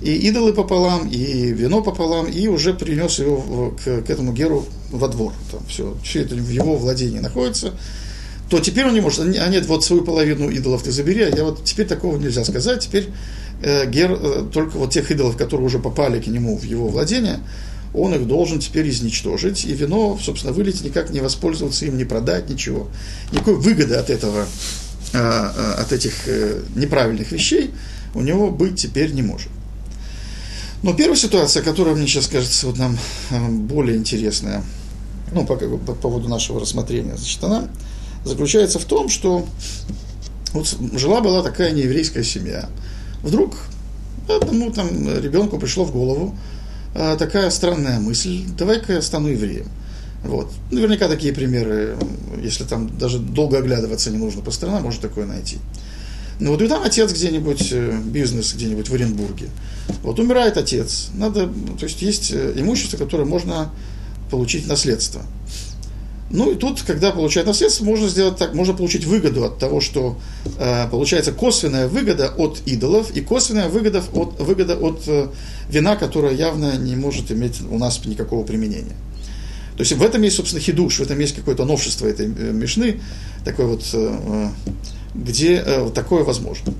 и 0.00 0.12
идолы 0.28 0.52
пополам, 0.52 1.08
и 1.08 1.52
вино 1.52 1.82
пополам, 1.82 2.26
и 2.26 2.46
уже 2.48 2.72
принес 2.74 3.18
его 3.18 3.72
к, 3.72 4.02
к 4.02 4.10
этому 4.10 4.32
Геру 4.32 4.66
во 4.90 5.08
двор. 5.08 5.32
Там 5.50 5.60
все, 5.68 5.96
все 6.02 6.22
это 6.22 6.34
в 6.34 6.50
его 6.50 6.76
владении 6.76 7.18
находится. 7.18 7.74
То 8.48 8.58
теперь 8.58 8.86
он 8.86 8.94
не 8.94 9.00
может, 9.00 9.20
а 9.20 9.48
нет, 9.48 9.66
вот 9.66 9.84
свою 9.84 10.02
половину 10.02 10.50
идолов 10.50 10.82
ты 10.82 10.90
забери, 10.90 11.22
а 11.22 11.28
я 11.28 11.44
вот 11.44 11.64
теперь 11.64 11.86
такого 11.86 12.16
нельзя 12.16 12.44
сказать. 12.44 12.80
Теперь 12.84 13.08
э, 13.62 13.88
Гер 13.88 14.12
э, 14.12 14.44
только 14.52 14.76
вот 14.76 14.90
тех 14.90 15.10
идолов, 15.10 15.36
которые 15.36 15.66
уже 15.66 15.78
попали 15.78 16.20
к 16.20 16.26
нему 16.26 16.58
в 16.58 16.64
его 16.64 16.88
владение, 16.88 17.40
он 17.94 18.14
их 18.14 18.26
должен 18.26 18.58
теперь 18.58 18.88
изничтожить, 18.88 19.64
и 19.64 19.72
вино, 19.72 20.18
собственно, 20.20 20.52
вылететь 20.52 20.84
никак 20.84 21.10
не 21.10 21.20
воспользоваться 21.20 21.86
им, 21.86 21.96
не 21.96 22.04
продать, 22.04 22.48
ничего. 22.48 22.88
Никакой 23.32 23.54
выгоды 23.54 23.94
от 23.94 24.10
этого, 24.10 24.46
э, 25.12 25.18
э, 25.18 25.72
от 25.78 25.92
этих 25.92 26.26
э, 26.26 26.60
неправильных 26.74 27.30
вещей 27.30 27.70
у 28.14 28.22
него 28.22 28.50
быть 28.50 28.80
теперь 28.80 29.12
не 29.12 29.22
может. 29.22 29.48
Но 30.82 30.94
первая 30.94 31.16
ситуация, 31.16 31.62
которая 31.62 31.94
мне 31.94 32.06
сейчас 32.06 32.26
кажется 32.26 32.66
вот 32.66 32.78
нам 32.78 32.98
э, 33.30 33.48
более 33.48 33.96
интересная, 33.96 34.62
ну, 35.32 35.44
по, 35.44 35.56
по 35.56 35.94
поводу 35.94 36.28
нашего 36.28 36.60
рассмотрения, 36.60 37.16
значит, 37.16 37.42
она 37.44 37.68
заключается 38.24 38.78
в 38.78 38.84
том, 38.84 39.08
что 39.08 39.46
вот 40.52 40.76
жила-была 40.94 41.42
такая 41.42 41.70
нееврейская 41.72 42.24
семья. 42.24 42.68
Вдруг 43.22 43.54
одному 44.28 44.70
там 44.72 44.88
ребенку 45.18 45.58
пришло 45.58 45.84
в 45.84 45.92
голову 45.92 46.36
а, 46.94 47.16
такая 47.16 47.50
странная 47.50 48.00
мысль, 48.00 48.44
давай-ка 48.56 48.94
я 48.94 49.02
стану 49.02 49.28
евреем. 49.28 49.66
Вот. 50.24 50.52
Наверняка 50.70 51.08
такие 51.08 51.32
примеры, 51.32 51.96
если 52.42 52.64
там 52.64 52.96
даже 52.98 53.18
долго 53.18 53.58
оглядываться 53.58 54.10
не 54.10 54.18
нужно 54.18 54.42
по 54.42 54.50
сторонам, 54.50 54.82
можно 54.82 55.00
такое 55.00 55.24
найти. 55.26 55.58
Ну 56.40 56.52
вот 56.52 56.62
и 56.62 56.68
там 56.68 56.82
отец 56.82 57.12
где-нибудь, 57.12 57.68
э, 57.70 58.00
бизнес 58.02 58.54
где-нибудь 58.54 58.88
в 58.88 58.94
Оренбурге. 58.94 59.48
Вот 60.02 60.18
умирает 60.18 60.56
отец. 60.56 61.10
Надо, 61.14 61.46
то 61.46 61.84
есть 61.84 62.00
есть 62.00 62.32
э, 62.32 62.54
имущество, 62.56 62.96
которое 62.96 63.24
можно 63.24 63.70
получить 64.30 64.66
наследство. 64.66 65.22
Ну 66.30 66.52
и 66.52 66.54
тут, 66.54 66.82
когда 66.82 67.10
получают 67.10 67.48
наследство, 67.48 67.84
можно 67.84 68.08
сделать 68.08 68.36
так, 68.36 68.54
можно 68.54 68.72
получить 68.72 69.04
выгоду 69.04 69.44
от 69.44 69.58
того, 69.58 69.80
что 69.80 70.16
э, 70.58 70.88
получается 70.88 71.32
косвенная 71.32 71.88
выгода 71.88 72.28
от 72.28 72.62
идолов 72.66 73.10
и 73.10 73.20
косвенная 73.20 73.68
выгода 73.68 74.02
от, 74.12 74.40
выгода 74.40 74.76
от 74.76 75.02
э, 75.08 75.28
вина, 75.68 75.96
которая 75.96 76.32
явно 76.32 76.78
не 76.78 76.94
может 76.94 77.32
иметь 77.32 77.60
у 77.68 77.78
нас 77.78 78.04
никакого 78.06 78.44
применения. 78.44 78.96
То 79.76 79.82
есть 79.82 79.92
в 79.92 80.02
этом 80.02 80.22
есть, 80.22 80.36
собственно, 80.36 80.62
хидуш, 80.62 80.98
в 80.98 81.02
этом 81.02 81.18
есть 81.18 81.34
какое-то 81.34 81.64
новшество 81.64 82.06
этой 82.06 82.26
э, 82.26 82.52
мешны, 82.52 83.00
такой 83.44 83.66
вот, 83.66 83.82
э, 83.92 83.96
э 83.96 84.48
где 85.14 85.62
э, 85.64 85.90
такое 85.94 86.24
возможно. 86.24 86.72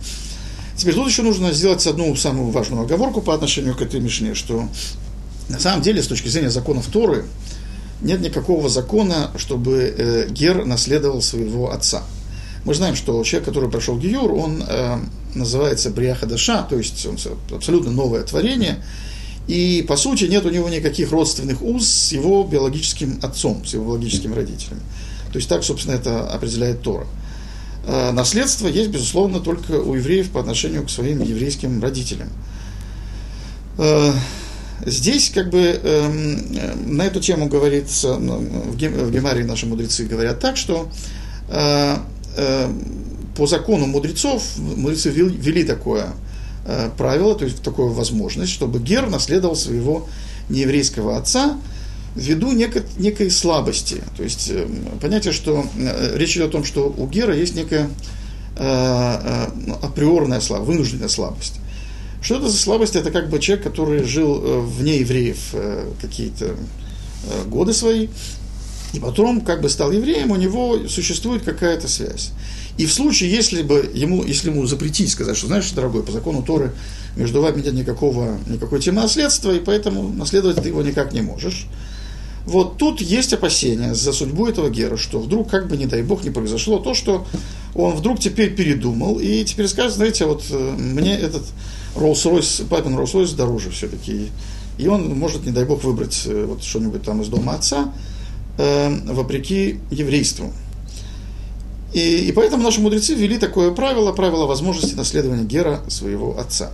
Теперь 0.77 0.95
тут 0.95 1.09
еще 1.09 1.23
нужно 1.23 1.53
сделать 1.53 1.87
одну 1.87 2.15
самую 2.17 2.51
важную 2.51 2.83
оговорку 2.83 3.21
по 3.21 3.35
отношению 3.35 3.75
к 3.77 3.83
этой 3.83 4.01
мишне, 4.01 4.35
что 4.35 4.69
на 5.49 5.59
самом 5.59 5.83
деле, 5.83 6.03
с 6.03 6.07
точки 6.07 6.29
зрения 6.29 6.51
законов 6.51 6.87
Торы, 6.87 7.25
нет 8.01 8.21
никакого 8.21 8.69
закона, 8.69 9.31
чтобы 9.37 9.95
э, 9.97 10.29
Гер 10.31 10.65
наследовал 10.65 11.21
своего 11.21 11.71
отца. 11.73 12.03
Мы 12.65 12.75
знаем, 12.75 12.95
что 12.95 13.23
человек, 13.25 13.49
который 13.49 13.71
прошел 13.71 13.99
Гиюр, 13.99 14.33
он 14.33 14.63
э, 14.67 14.99
называется 15.35 15.91
Бриахадаша, 15.91 16.67
то 16.69 16.77
есть 16.77 17.05
он 17.07 17.19
абсолютно 17.55 17.91
новое 17.91 18.23
творение, 18.23 18.83
и 19.49 19.85
по 19.87 19.97
сути 19.97 20.25
нет 20.25 20.45
у 20.45 20.51
него 20.51 20.69
никаких 20.69 21.11
родственных 21.11 21.63
уз 21.63 21.89
с 21.89 22.13
его 22.13 22.45
биологическим 22.45 23.19
отцом, 23.23 23.65
с 23.67 23.75
его 23.75 23.85
биологическими 23.85 24.35
родителями. 24.35 24.83
То 25.33 25.39
есть 25.39 25.49
так, 25.49 25.65
собственно, 25.65 25.95
это 25.95 26.29
определяет 26.31 26.83
Тора. 26.83 27.07
Э, 27.87 28.13
наследство 28.13 28.69
есть, 28.69 28.91
безусловно, 28.91 29.41
только 29.41 29.73
у 29.73 29.95
евреев 29.95 30.31
по 30.31 30.41
отношению 30.41 30.85
к 30.85 30.91
своим 30.91 31.23
еврейским 31.23 31.83
родителям. 31.83 32.29
Э, 33.79 34.13
Здесь 34.87 35.29
как 35.29 35.51
бы 35.51 35.59
э, 35.59 36.09
на 36.87 37.03
эту 37.03 37.21
тему 37.21 37.49
говорится, 37.49 38.17
ну, 38.17 38.39
в, 38.39 38.77
Гемарии 38.77 39.43
наши 39.43 39.67
мудрецы 39.67 40.07
говорят 40.07 40.41
так, 40.41 40.57
что 40.57 40.89
по 43.37 43.47
закону 43.47 43.87
мудрецов, 43.87 44.43
мудрецы 44.57 45.11
ввели 45.11 45.65
такое 45.65 46.07
правило, 46.97 47.35
то 47.35 47.45
есть 47.45 47.61
такую 47.63 47.93
возможность, 47.93 48.53
чтобы 48.53 48.79
Гер 48.79 49.11
наследовал 49.11 49.57
своего 49.57 50.09
нееврейского 50.49 51.19
отца 51.19 51.59
ввиду 52.15 52.53
некой, 52.53 52.83
некой 52.99 53.31
слабости. 53.31 54.03
То 54.17 54.23
есть 54.23 54.51
э, 54.51 54.67
понятие, 55.01 55.33
что 55.33 55.67
э, 55.77 56.17
речь 56.17 56.37
идет 56.37 56.49
о 56.49 56.53
том, 56.53 56.65
что 56.65 56.93
у 56.97 57.07
Гера 57.07 57.35
есть 57.35 57.55
некая 57.55 57.89
э, 58.57 59.47
априорная 59.83 60.41
слабость, 60.41 60.69
вынужденная 60.69 61.09
слабость. 61.09 61.55
Что 62.23 62.37
это 62.37 62.51
за 62.51 62.59
слабость? 62.59 62.97
Это 62.97 63.11
как 63.11 63.31
бы 63.31 63.39
человек, 63.39 63.65
который 63.65 64.05
жил 64.05 64.63
вне 64.63 64.99
евреев 64.99 65.55
какие-то 66.03 66.55
годы 67.47 67.73
свои, 67.73 68.09
и 68.93 69.01
потом 69.01 69.41
как 69.41 69.63
бы 69.63 69.71
стал 69.71 69.91
евреем, 69.91 70.31
у 70.31 70.37
него 70.37 70.87
существует 70.87 71.45
какая-то 71.45 71.89
связь. 71.89 72.33
И 72.77 72.87
в 72.87 72.93
случае, 72.93 73.31
если 73.31 73.63
бы 73.63 73.91
ему, 73.95 74.25
если 74.25 74.51
ему 74.51 74.67
запретить, 74.67 75.11
сказать, 75.11 75.37
что, 75.37 75.47
знаешь, 75.47 75.71
дорогой, 75.71 76.03
по 76.03 76.13
закону 76.13 76.43
Торы 76.43 76.73
между 77.17 77.41
вами 77.41 77.63
нет 77.63 77.75
никакого, 77.75 78.39
никакой 78.47 78.81
темы 78.81 79.03
наследства, 79.03 79.53
и 79.53 79.61
поэтому 79.61 80.09
наследовать 80.09 80.63
ты 80.63 80.69
его 80.69 80.83
никак 80.83 81.13
не 81.13 81.23
можешь. 81.23 81.67
Вот 82.47 82.79
тут 82.79 83.01
есть 83.01 83.33
опасения 83.33 83.95
за 83.95 84.13
судьбу 84.13 84.47
этого 84.47 84.71
Гера, 84.71 84.97
что 84.97 85.21
вдруг, 85.21 85.51
как 85.51 85.69
бы, 85.69 85.77
не 85.77 85.87
дай 85.87 86.03
бог, 86.03 86.25
не 86.25 86.31
произошло 86.31 86.79
то, 86.79 86.95
что 86.95 87.27
он 87.75 87.95
вдруг 87.95 88.19
теперь 88.19 88.55
передумал, 88.55 89.19
и 89.21 89.45
теперь 89.45 89.69
скажет, 89.69 89.95
знаете, 89.95 90.25
вот 90.25 90.45
мне 90.51 91.15
этот 91.15 91.45
Rolls-Royce, 91.95 92.67
папин 92.69 92.99
Rolls-Royce 92.99 93.37
дороже 93.37 93.71
все-таки. 93.71 94.29
И 94.79 94.87
он 94.89 95.17
может, 95.19 95.45
не 95.45 95.53
дай 95.53 95.65
бог, 95.65 95.85
выбрать 95.85 96.23
э, 96.25 96.47
вот 96.47 96.63
что-нибудь 96.63 97.03
там 97.03 97.21
из 97.21 97.29
дома 97.29 97.55
отца, 97.55 97.93
э, 98.57 99.13
вопреки 99.13 99.79
еврейству. 99.91 100.53
И, 101.93 102.29
и 102.29 102.33
поэтому 102.33 102.63
наши 102.63 102.81
мудрецы 102.81 103.15
ввели 103.15 103.37
такое 103.37 103.73
правило, 103.73 104.13
правило 104.13 104.47
возможности 104.47 104.95
наследования 104.95 105.45
Гера 105.45 105.81
своего 105.89 106.39
отца. 106.39 106.71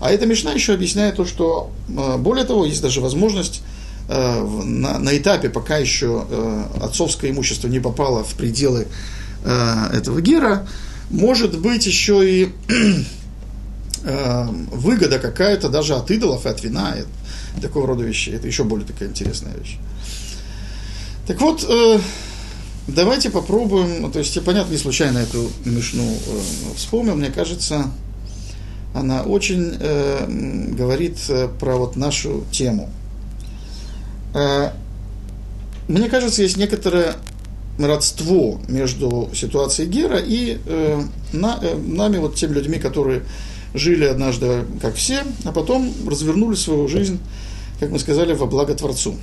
А 0.00 0.10
эта 0.10 0.26
Мишна 0.26 0.52
еще 0.52 0.74
объясняет 0.74 1.16
то, 1.16 1.24
что, 1.24 1.70
э, 1.88 2.18
более 2.18 2.44
того, 2.44 2.66
есть 2.66 2.82
даже 2.82 3.00
возможность 3.00 3.62
э, 3.62 3.75
на, 4.08 4.98
на 4.98 5.16
этапе, 5.16 5.48
пока 5.48 5.78
еще 5.78 6.26
э, 6.28 6.64
отцовское 6.80 7.30
имущество 7.30 7.68
не 7.68 7.80
попало 7.80 8.22
в 8.22 8.34
пределы 8.34 8.86
э, 9.44 9.86
этого 9.92 10.20
Гера, 10.20 10.66
может 11.10 11.58
быть 11.58 11.86
еще 11.86 12.28
и 12.28 12.52
э, 14.04 14.46
выгода 14.72 15.18
какая-то 15.18 15.68
даже 15.68 15.94
от 15.94 16.10
идолов 16.10 16.46
и 16.46 16.48
от 16.48 16.62
вина, 16.62 16.94
и 16.96 17.60
такого 17.60 17.86
рода 17.86 18.04
вещей. 18.04 18.34
Это 18.34 18.46
еще 18.46 18.64
более 18.64 18.86
такая 18.86 19.08
интересная 19.08 19.54
вещь. 19.54 19.78
Так 21.26 21.40
вот, 21.40 21.64
э, 21.68 21.98
давайте 22.86 23.30
попробуем, 23.30 24.10
то 24.12 24.18
есть 24.18 24.36
я, 24.36 24.42
понятно, 24.42 24.72
не 24.72 24.78
случайно 24.78 25.18
эту 25.18 25.50
мишну 25.64 26.04
э, 26.04 26.40
вспомнил, 26.76 27.16
мне 27.16 27.30
кажется, 27.30 27.90
она 28.94 29.22
очень 29.22 29.76
э, 29.78 30.26
говорит 30.76 31.18
э, 31.28 31.48
про 31.58 31.76
вот 31.76 31.96
нашу 31.96 32.44
тему. 32.50 32.90
Э, 34.36 34.70
мне 35.88 36.08
кажется, 36.08 36.42
есть 36.42 36.58
некоторое 36.58 37.16
родство 37.78 38.60
между 38.68 39.30
ситуацией 39.34 39.88
Гера 39.88 40.18
и 40.18 40.58
э, 40.66 41.02
э, 41.32 41.76
нами, 41.76 42.18
вот 42.18 42.34
теми 42.34 42.52
людьми, 42.52 42.78
которые 42.78 43.22
жили 43.74 44.04
однажды, 44.04 44.64
как 44.80 44.94
все, 44.94 45.24
а 45.44 45.52
потом 45.52 45.90
развернули 46.06 46.54
свою 46.54 46.86
жизнь, 46.86 47.18
как 47.80 47.90
мы 47.90 47.98
сказали, 47.98 48.34
во 48.34 48.46
благо 48.46 48.74
Творцу. 48.74 49.14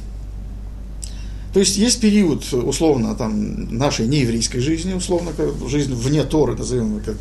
То 1.54 1.60
есть 1.60 1.78
есть 1.78 2.02
период, 2.02 2.52
условно, 2.52 3.14
там, 3.14 3.78
нашей 3.78 4.08
нееврейской 4.08 4.60
жизни, 4.60 4.94
условно, 4.94 5.32
жизнь 5.68 5.94
вне 5.94 6.24
Торы, 6.24 6.56
назовем 6.56 7.00
как 7.02 7.18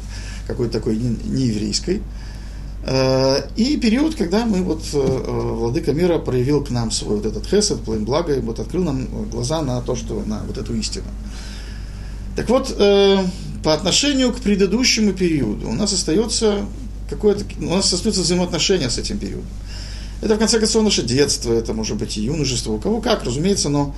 какой-то 0.46 0.72
такой 0.72 0.96
нееврейской, 0.96 2.00
и 2.85 3.79
период, 3.81 4.16
когда 4.16 4.45
мы, 4.45 4.62
вот, 4.62 4.83
э, 4.92 4.99
Владыка 4.99 5.92
мира 5.92 6.18
проявил 6.18 6.64
к 6.64 6.71
нам 6.71 6.90
свой 6.90 7.16
вот 7.18 7.27
этот 7.27 7.47
хесед, 7.47 7.81
план 7.83 8.05
благо, 8.05 8.35
и 8.35 8.40
вот 8.40 8.59
открыл 8.59 8.83
нам 8.83 9.07
глаза 9.31 9.62
на 9.62 9.81
то, 9.83 9.95
что, 9.95 10.23
на 10.27 10.42
вот 10.47 10.59
эту 10.59 10.75
истину. 10.75 11.07
Так 12.35 12.49
вот, 12.49 12.75
э, 12.77 13.18
по 13.62 13.75
отношению 13.75 14.33
к 14.33 14.40
предыдущему 14.40 15.12
периоду 15.12 15.68
у 15.68 15.75
нас 15.75 15.92
остается 15.92 16.66
какое-то, 17.09 17.45
у 17.61 17.77
нас 17.77 17.92
остаются 17.92 18.23
взаимоотношения 18.23 18.90
с 18.90 18.99
этим 18.99 19.18
периодом. 19.18 19.47
Это, 20.21 20.37
в 20.37 20.38
конце 20.38 20.59
концов, 20.59 20.83
наше 20.83 21.03
детство, 21.03 21.53
это 21.53 21.75
может 21.75 21.97
быть 21.97 22.16
и 22.16 22.23
юношество, 22.23 22.73
у 22.73 22.79
кого 22.79 23.01
как, 23.01 23.25
разумеется, 23.25 23.68
но 23.68 23.95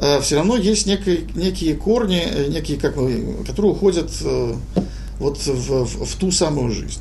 э, 0.00 0.20
все 0.22 0.36
равно 0.36 0.56
есть 0.56 0.86
некие, 0.86 1.28
некие 1.34 1.74
корни, 1.74 2.22
э, 2.24 2.46
некие, 2.48 2.78
как 2.78 2.96
мы, 2.96 3.44
которые 3.46 3.72
уходят 3.72 4.10
э, 4.22 4.54
вот 5.18 5.38
в, 5.38 5.84
в, 5.84 6.04
в 6.06 6.16
ту 6.16 6.30
самую 6.32 6.72
жизнь. 6.72 7.00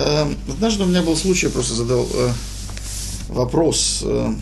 Э, 0.00 0.26
однажды 0.48 0.84
у 0.84 0.86
меня 0.86 1.02
был 1.02 1.16
случай, 1.16 1.48
просто 1.48 1.74
задал 1.74 2.06
э, 2.12 2.30
вопрос 3.28 4.02
э, 4.04 4.32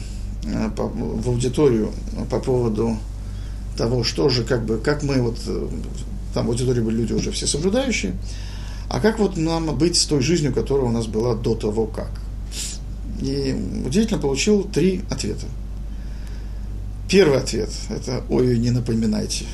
э 0.45 0.71
в 0.77 1.29
аудиторию 1.29 1.91
по 2.31 2.39
поводу 2.39 2.97
того, 3.77 4.05
что 4.05 4.29
же, 4.29 4.45
как 4.45 4.65
бы, 4.65 4.79
как 4.79 5.03
мы 5.03 5.21
вот, 5.21 5.39
там 6.35 6.47
в 6.47 6.51
аудитории 6.51 6.81
были 6.81 6.97
люди 6.97 7.13
уже 7.13 7.31
все 7.33 7.47
соблюдающие, 7.47 8.15
а 8.89 9.01
как 9.01 9.19
вот 9.19 9.37
нам 9.37 9.77
быть 9.77 9.97
с 9.97 10.07
той 10.07 10.21
жизнью, 10.23 10.55
которая 10.55 10.87
у 10.87 10.93
нас 10.93 11.07
была 11.07 11.35
до 11.35 11.55
того 11.55 11.87
как? 11.87 12.11
И 13.21 13.55
удивительно 13.85 14.21
получил 14.21 14.63
три 14.63 15.03
ответа. 15.11 15.47
Первый 17.09 17.39
ответ– 17.39 17.71
это 17.91 18.23
«Ой, 18.31 18.59
не 18.59 18.71
напоминайте». 18.71 19.45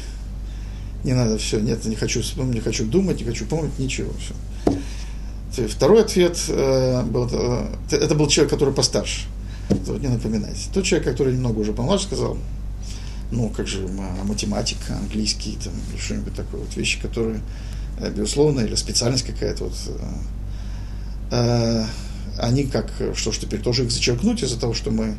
Не 1.03 1.13
надо, 1.13 1.37
все, 1.39 1.61
нет, 1.61 1.85
не 1.85 1.97
хочу 1.97 2.23
вспомнить, 2.23 2.55
не 2.55 2.61
хочу 2.61 2.85
думать, 2.85 3.19
не 3.21 3.27
хочу 3.27 3.45
помнить, 3.45 3.79
ничего. 3.79 4.11
Все. 4.19 4.35
Второй 5.57 6.03
ответ 6.03 6.37
э, 6.49 7.03
был, 7.05 7.29
э, 7.31 7.67
это 7.91 8.15
был 8.15 8.27
человек, 8.29 8.53
который 8.53 8.75
постарше. 8.75 9.27
Вот, 9.69 10.01
не 10.01 10.09
напоминайте. 10.09 10.69
Тот 10.73 10.85
человек, 10.85 11.09
который 11.09 11.33
немного 11.33 11.61
уже 11.61 11.73
помладше, 11.73 12.07
сказал, 12.07 12.37
ну, 13.31 13.49
как 13.51 13.67
же 13.67 13.87
математика, 14.25 14.97
английский, 14.97 15.57
там, 15.63 15.73
что-нибудь 15.99 16.35
такое, 16.35 16.61
вот 16.61 16.77
вещи, 16.77 17.01
которые, 17.01 17.41
э, 18.01 18.11
безусловно, 18.11 18.61
или 18.61 18.75
специальность 18.75 19.25
какая-то, 19.25 19.65
вот, 19.65 19.75
э, 21.31 21.85
они 22.39 22.65
как, 22.65 22.91
что 23.15 23.31
ж 23.31 23.39
теперь, 23.39 23.61
тоже 23.61 23.85
их 23.85 23.93
зачеркнуть 23.93 24.43
из-за 24.43 24.59
того, 24.59 24.75
что 24.75 24.91
мы 24.91 25.17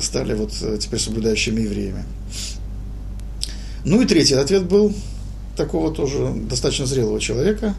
стали 0.00 0.34
вот 0.34 0.52
теперь 0.80 1.00
соблюдающими 1.00 1.62
евреями. 1.62 2.04
Ну 3.84 4.00
и 4.00 4.06
третий 4.06 4.34
ответ 4.34 4.66
был 4.66 4.94
такого 5.56 5.92
тоже 5.92 6.32
достаточно 6.48 6.86
зрелого 6.86 7.20
человека. 7.20 7.74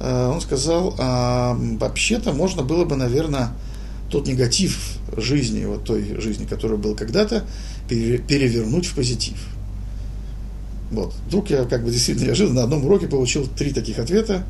Э, 0.00 0.30
он 0.32 0.40
сказал, 0.40 0.94
а 0.98 1.56
вообще-то 1.58 2.32
можно 2.32 2.62
было 2.62 2.84
бы, 2.84 2.96
наверное, 2.96 3.50
тот 4.10 4.26
негатив 4.26 4.98
жизни, 5.16 5.64
вот 5.64 5.84
той 5.84 6.20
жизни, 6.20 6.44
которая 6.44 6.78
была 6.78 6.94
когда-то, 6.94 7.44
перевернуть 7.88 8.86
в 8.86 8.94
позитив. 8.94 9.36
Вот. 10.90 11.14
Вдруг 11.26 11.50
я 11.50 11.64
как 11.64 11.84
бы 11.84 11.90
действительно 11.90 12.26
неожиданно 12.26 12.60
на 12.60 12.64
одном 12.64 12.84
уроке 12.86 13.08
получил 13.08 13.46
три 13.46 13.72
таких 13.72 13.98
ответа. 13.98 14.44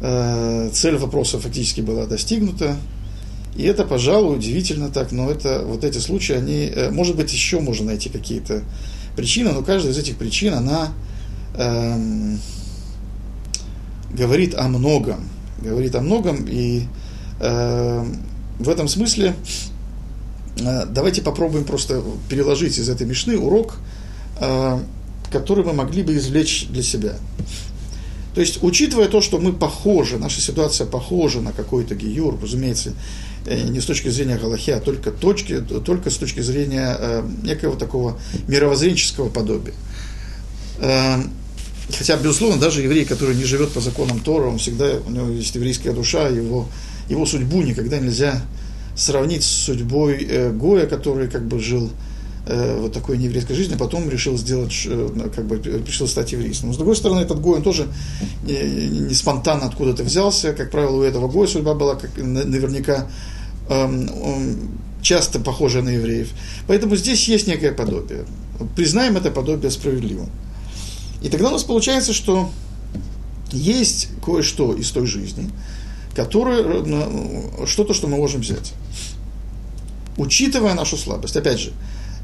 Э, 0.00 0.70
цель 0.72 0.96
вопроса 0.96 1.38
фактически 1.38 1.80
была 1.80 2.06
достигнута. 2.06 2.76
И 3.56 3.62
это, 3.62 3.84
пожалуй, 3.84 4.36
удивительно 4.36 4.88
так, 4.88 5.12
но 5.12 5.30
это, 5.30 5.64
вот 5.64 5.84
эти 5.84 5.98
случаи, 5.98 6.34
они, 6.34 6.70
э, 6.74 6.90
может 6.90 7.16
быть, 7.16 7.32
еще 7.32 7.60
можно 7.60 7.86
найти 7.86 8.08
какие-то 8.08 8.62
причины, 9.16 9.52
но 9.52 9.62
каждая 9.62 9.92
из 9.92 9.98
этих 9.98 10.16
причин, 10.16 10.54
она 10.54 10.92
эм, 11.56 12.40
говорит 14.14 14.54
о 14.54 14.68
многом, 14.68 15.28
говорит 15.60 15.94
о 15.94 16.00
многом, 16.00 16.46
и 16.48 16.84
э, 17.40 18.04
в 18.58 18.68
этом 18.68 18.88
смысле 18.88 19.34
э, 20.58 20.86
давайте 20.86 21.22
попробуем 21.22 21.64
просто 21.64 22.02
переложить 22.28 22.78
из 22.78 22.88
этой 22.88 23.06
мешны 23.06 23.38
урок, 23.38 23.78
э, 24.40 24.78
который 25.30 25.64
мы 25.64 25.72
могли 25.72 26.02
бы 26.02 26.16
извлечь 26.16 26.66
для 26.70 26.82
себя. 26.82 27.14
То 28.34 28.40
есть, 28.40 28.62
учитывая 28.62 29.06
то, 29.06 29.20
что 29.20 29.38
мы 29.38 29.52
похожи, 29.52 30.18
наша 30.18 30.40
ситуация 30.40 30.86
похожа 30.86 31.40
на 31.40 31.52
какой-то 31.52 31.94
гиюр, 31.94 32.36
разумеется, 32.40 32.92
э, 33.46 33.68
не 33.68 33.80
с 33.80 33.84
точки 33.84 34.08
зрения 34.08 34.38
Галахи, 34.38 34.70
а 34.70 34.80
только, 34.80 35.12
точки, 35.12 35.60
только 35.60 36.10
с 36.10 36.16
точки 36.16 36.40
зрения 36.40 36.96
э, 36.98 37.24
некого 37.44 37.76
такого 37.76 38.18
мировоззренческого 38.48 39.28
подобия. 39.28 39.74
Э, 40.78 41.22
хотя, 41.90 42.16
безусловно, 42.16 42.60
даже 42.60 42.82
еврей, 42.82 43.04
который 43.04 43.34
не 43.34 43.44
живет 43.44 43.72
по 43.72 43.80
законам 43.80 44.20
Тора, 44.20 44.46
он 44.46 44.58
всегда, 44.58 44.86
у 45.06 45.10
него 45.10 45.28
есть 45.28 45.54
еврейская 45.54 45.92
душа, 45.92 46.28
его, 46.28 46.68
его 47.08 47.26
судьбу 47.26 47.62
никогда 47.62 47.98
нельзя 47.98 48.42
сравнить 48.96 49.42
с 49.42 49.48
судьбой 49.48 50.26
э, 50.28 50.50
Гоя, 50.50 50.86
который 50.86 51.28
как 51.28 51.46
бы 51.46 51.58
жил 51.58 51.90
э, 52.46 52.78
вот 52.80 52.92
такой 52.92 53.18
нееврейской 53.18 53.56
жизни, 53.56 53.74
а 53.74 53.78
потом 53.78 54.08
решил 54.08 54.38
сделать, 54.38 54.72
э, 54.86 55.30
как 55.34 55.46
бы, 55.46 55.56
решил 55.56 56.06
стать 56.06 56.32
еврейским. 56.32 56.68
Но 56.68 56.74
с 56.74 56.76
другой 56.76 56.96
стороны, 56.96 57.20
этот 57.20 57.40
Гой, 57.40 57.56
он 57.56 57.62
тоже 57.62 57.88
не, 58.44 58.54
не 59.00 59.14
спонтанно 59.14 59.66
откуда-то 59.66 60.04
взялся. 60.04 60.52
Как 60.52 60.70
правило, 60.70 60.96
у 60.96 61.02
этого 61.02 61.28
Гоя 61.28 61.48
судьба 61.48 61.74
была 61.74 61.96
как, 61.96 62.16
наверняка 62.16 63.08
эм, 63.68 64.08
часто 65.02 65.38
похожа 65.40 65.82
на 65.82 65.90
евреев. 65.90 66.28
Поэтому 66.66 66.96
здесь 66.96 67.28
есть 67.28 67.46
некое 67.46 67.72
подобие. 67.72 68.24
Признаем 68.76 69.16
это 69.16 69.30
подобие 69.30 69.70
справедливым. 69.70 70.30
И 71.24 71.28
тогда 71.30 71.48
у 71.48 71.52
нас 71.52 71.64
получается, 71.64 72.12
что 72.12 72.50
есть 73.50 74.10
кое-что 74.24 74.74
из 74.74 74.90
той 74.90 75.06
жизни, 75.06 75.50
которое, 76.14 76.62
э, 76.62 77.66
что-то, 77.66 77.94
что 77.94 78.08
мы 78.08 78.18
можем 78.18 78.42
взять. 78.42 78.74
Учитывая 80.18 80.74
нашу 80.74 80.96
слабость. 80.98 81.36
Опять 81.36 81.58
же, 81.58 81.72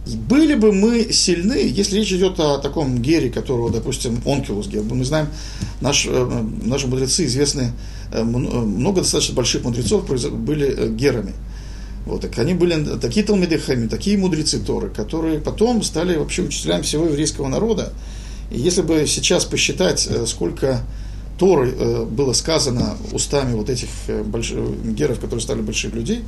были 0.07 0.55
бы 0.55 0.73
мы 0.73 1.13
сильны, 1.13 1.73
если 1.73 1.97
речь 1.97 2.13
идет 2.13 2.39
о 2.41 2.59
таком 2.59 3.01
гере, 3.01 3.31
которого, 3.31 3.71
допустим, 3.71 4.21
Онкилус 4.27 4.69
гер, 4.69 4.83
мы 4.83 5.05
знаем, 5.05 5.29
наш, 5.81 6.07
э, 6.07 6.45
наши 6.63 6.87
мудрецы 6.87 7.25
известны, 7.25 7.73
э, 8.13 8.23
много 8.23 9.01
достаточно 9.01 9.35
больших 9.35 9.65
мудрецов 9.65 10.07
были 10.07 10.67
э, 10.69 10.89
герами. 10.95 11.33
Вот, 12.05 12.21
так 12.21 12.39
они 12.39 12.53
были 12.53 12.99
такие 12.99 13.25
талмидехами, 13.25 13.87
такие 13.89 14.19
мудрецы 14.19 14.59
Торы, 14.59 14.91
которые 14.91 15.39
потом 15.39 15.83
стали 15.83 16.17
вообще 16.17 16.43
учителями 16.43 16.83
всего 16.83 17.07
еврейского 17.07 17.49
народа. 17.49 17.95
Если 18.51 18.83
бы 18.83 19.07
сейчас 19.07 19.45
посчитать, 19.45 20.09
сколько 20.27 20.81
Торы 21.39 22.05
было 22.07 22.33
сказано 22.33 22.97
устами 23.13 23.55
вот 23.55 23.71
этих 23.71 23.89
больших, 24.27 24.59
геров, 24.85 25.21
которые 25.21 25.41
стали 25.41 25.63
больших 25.63 25.95
людей, 25.95 26.25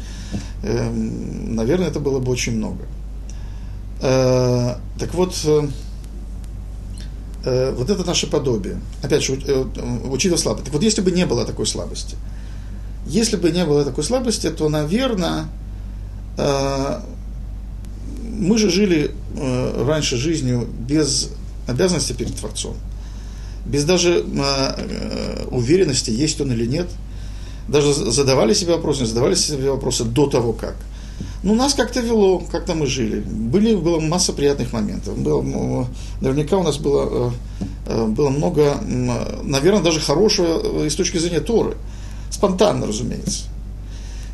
эм, 0.63 1.55
наверное, 1.55 1.89
это 1.89 2.01
было 2.01 2.19
бы 2.19 2.31
очень 2.31 2.57
много. 2.57 2.87
Э, 4.03 4.77
так 4.99 5.15
вот, 5.15 5.35
э, 5.45 5.69
э, 7.45 7.75
вот 7.77 7.89
это 7.89 8.05
наше 8.05 8.27
подобие. 8.27 8.81
Опять 9.03 9.23
же, 9.23 9.35
э, 9.47 9.65
учитывая 10.11 10.39
слабость. 10.39 10.65
Так 10.65 10.75
вот, 10.75 10.83
если 10.83 11.03
бы 11.03 11.13
не 11.13 11.25
было 11.25 11.45
такой 11.45 11.67
слабости, 11.67 12.17
если 13.07 13.37
бы 13.37 13.51
не 13.51 13.65
было 13.65 13.85
такой 13.85 14.05
слабости, 14.05 14.51
то, 14.51 14.69
наверное, 14.69 15.47
э, 16.37 17.01
мы 18.39 18.59
же 18.59 18.71
жили 18.71 19.13
э, 19.37 19.85
раньше 19.87 20.17
жизнью 20.17 20.69
без 20.81 21.31
обязанности 21.67 22.13
перед 22.13 22.37
Творцом, 22.37 22.77
без 23.67 23.85
даже 23.85 24.25
э, 24.27 25.47
уверенности, 25.51 26.11
есть 26.11 26.41
он 26.41 26.53
или 26.53 26.67
нет. 26.67 26.89
Даже 27.69 27.93
задавали 27.93 28.55
себе 28.55 28.75
вопросы, 28.75 29.03
не 29.03 29.07
задавали 29.07 29.35
себе 29.35 29.71
вопросы 29.71 30.05
до 30.05 30.27
того, 30.27 30.53
как– 30.53 30.77
ну, 31.43 31.55
нас 31.57 31.75
как-то 31.75 32.01
вело, 32.01 32.39
как-то 32.39 32.75
мы 32.75 32.87
жили. 32.87 33.21
Были, 33.21 33.75
была 33.75 34.01
масса 34.01 34.33
приятных 34.33 34.73
моментов. 34.73 35.19
Было, 35.19 35.89
наверняка 36.21 36.57
у 36.57 36.63
нас 36.63 36.79
было, 36.79 37.33
э, 37.59 37.67
э, 37.87 38.07
было 38.07 38.31
много, 38.31 38.77
наверное, 39.43 39.83
даже 39.83 39.99
хорошего 39.99 40.85
э, 40.85 40.89
с 40.89 40.95
точки 40.95 41.19
зрения 41.19 41.41
Торы. 41.41 41.77
Спонтанно, 42.31 42.87
разумеется. 42.87 43.45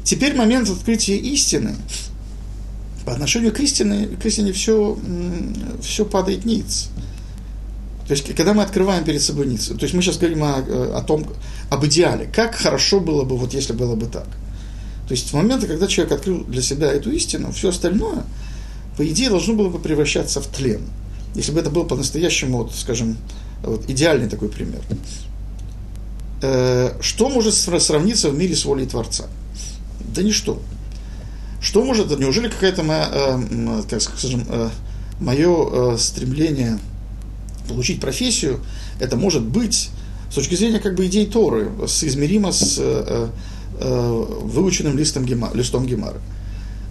Теперь 0.05 0.37
момент 0.37 0.69
открытия 0.69 1.17
истины. 1.17 1.77
По 3.07 3.13
отношению 3.13 3.53
к 3.55 3.61
истине, 3.61 4.07
к 4.09 4.27
истине 4.27 4.53
все, 4.53 4.99
все 5.81 6.05
падает 6.05 6.45
ниц. 6.45 6.91
То 8.09 8.15
есть, 8.15 8.35
когда 8.35 8.55
мы 8.55 8.63
открываем 8.63 9.05
перед 9.05 9.23
собой 9.23 9.47
ниц, 9.47 9.67
то 9.67 9.83
есть 9.83 9.95
мы 9.95 10.03
сейчас 10.03 10.17
говорим 10.17 10.43
о, 10.43 10.57
о 10.97 11.03
том, 11.03 11.27
об 11.71 11.85
идеале, 11.87 12.27
как 12.27 12.55
хорошо 12.55 13.01
было 13.01 13.25
бы, 13.25 13.37
вот 13.37 13.55
если 13.55 13.75
было 13.75 13.95
бы 13.95 14.07
так– 14.07 14.27
то 15.09 15.13
есть 15.13 15.33
в 15.33 15.35
моменты, 15.35 15.67
когда 15.67 15.87
человек 15.87 16.13
открыл 16.13 16.45
для 16.45 16.61
себя 16.61 16.93
эту 16.93 17.11
истину, 17.11 17.51
все 17.51 17.71
остальное, 17.71 18.25
по 18.99 19.09
идее, 19.09 19.31
должно 19.31 19.55
было 19.55 19.71
бы 19.71 19.79
превращаться 19.79 20.43
в 20.43 20.47
тлен. 20.49 20.83
Если 21.35 21.51
бы 21.51 21.61
это 21.61 21.71
был 21.71 21.85
по-настоящему, 21.85 22.59
вот, 22.59 22.75
скажем, 22.75 23.17
вот, 23.63 23.89
идеальный 23.89 24.29
такой 24.29 24.51
пример. 24.51 24.81
Э, 26.43 26.93
что 27.01 27.31
может 27.31 27.55
сравниться 27.55 28.29
в 28.29 28.37
мире 28.37 28.55
с 28.55 28.67
волей 28.67 28.85
Творца? 28.85 29.25
Да 30.15 30.23
ничто. 30.23 30.61
Что 31.63 31.83
может, 31.83 32.17
неужели 32.19 32.49
какая-то 32.49 32.83
моя, 32.83 33.09
э, 33.11 33.83
как 33.89 34.03
скажем, 34.03 34.45
э, 34.47 34.69
мое 35.21 35.95
э, 35.95 35.97
стремление 35.99 36.79
получить 37.69 38.01
профессию, 38.01 38.61
это 38.99 39.17
может 39.17 39.43
быть 39.43 39.91
с 40.31 40.35
точки 40.35 40.55
зрения 40.57 40.81
как 40.81 40.95
бы 40.95 41.07
идей 41.07 41.27
Торы, 41.27 41.71
соизмеримо 41.87 42.53
с 42.53 42.77
э, 42.79 43.29
Э, 43.81 44.25
выученным 44.43 44.99
листом, 44.99 45.25
гема, 45.25 45.51
листом 45.55 45.87
Гемара. 45.87 46.21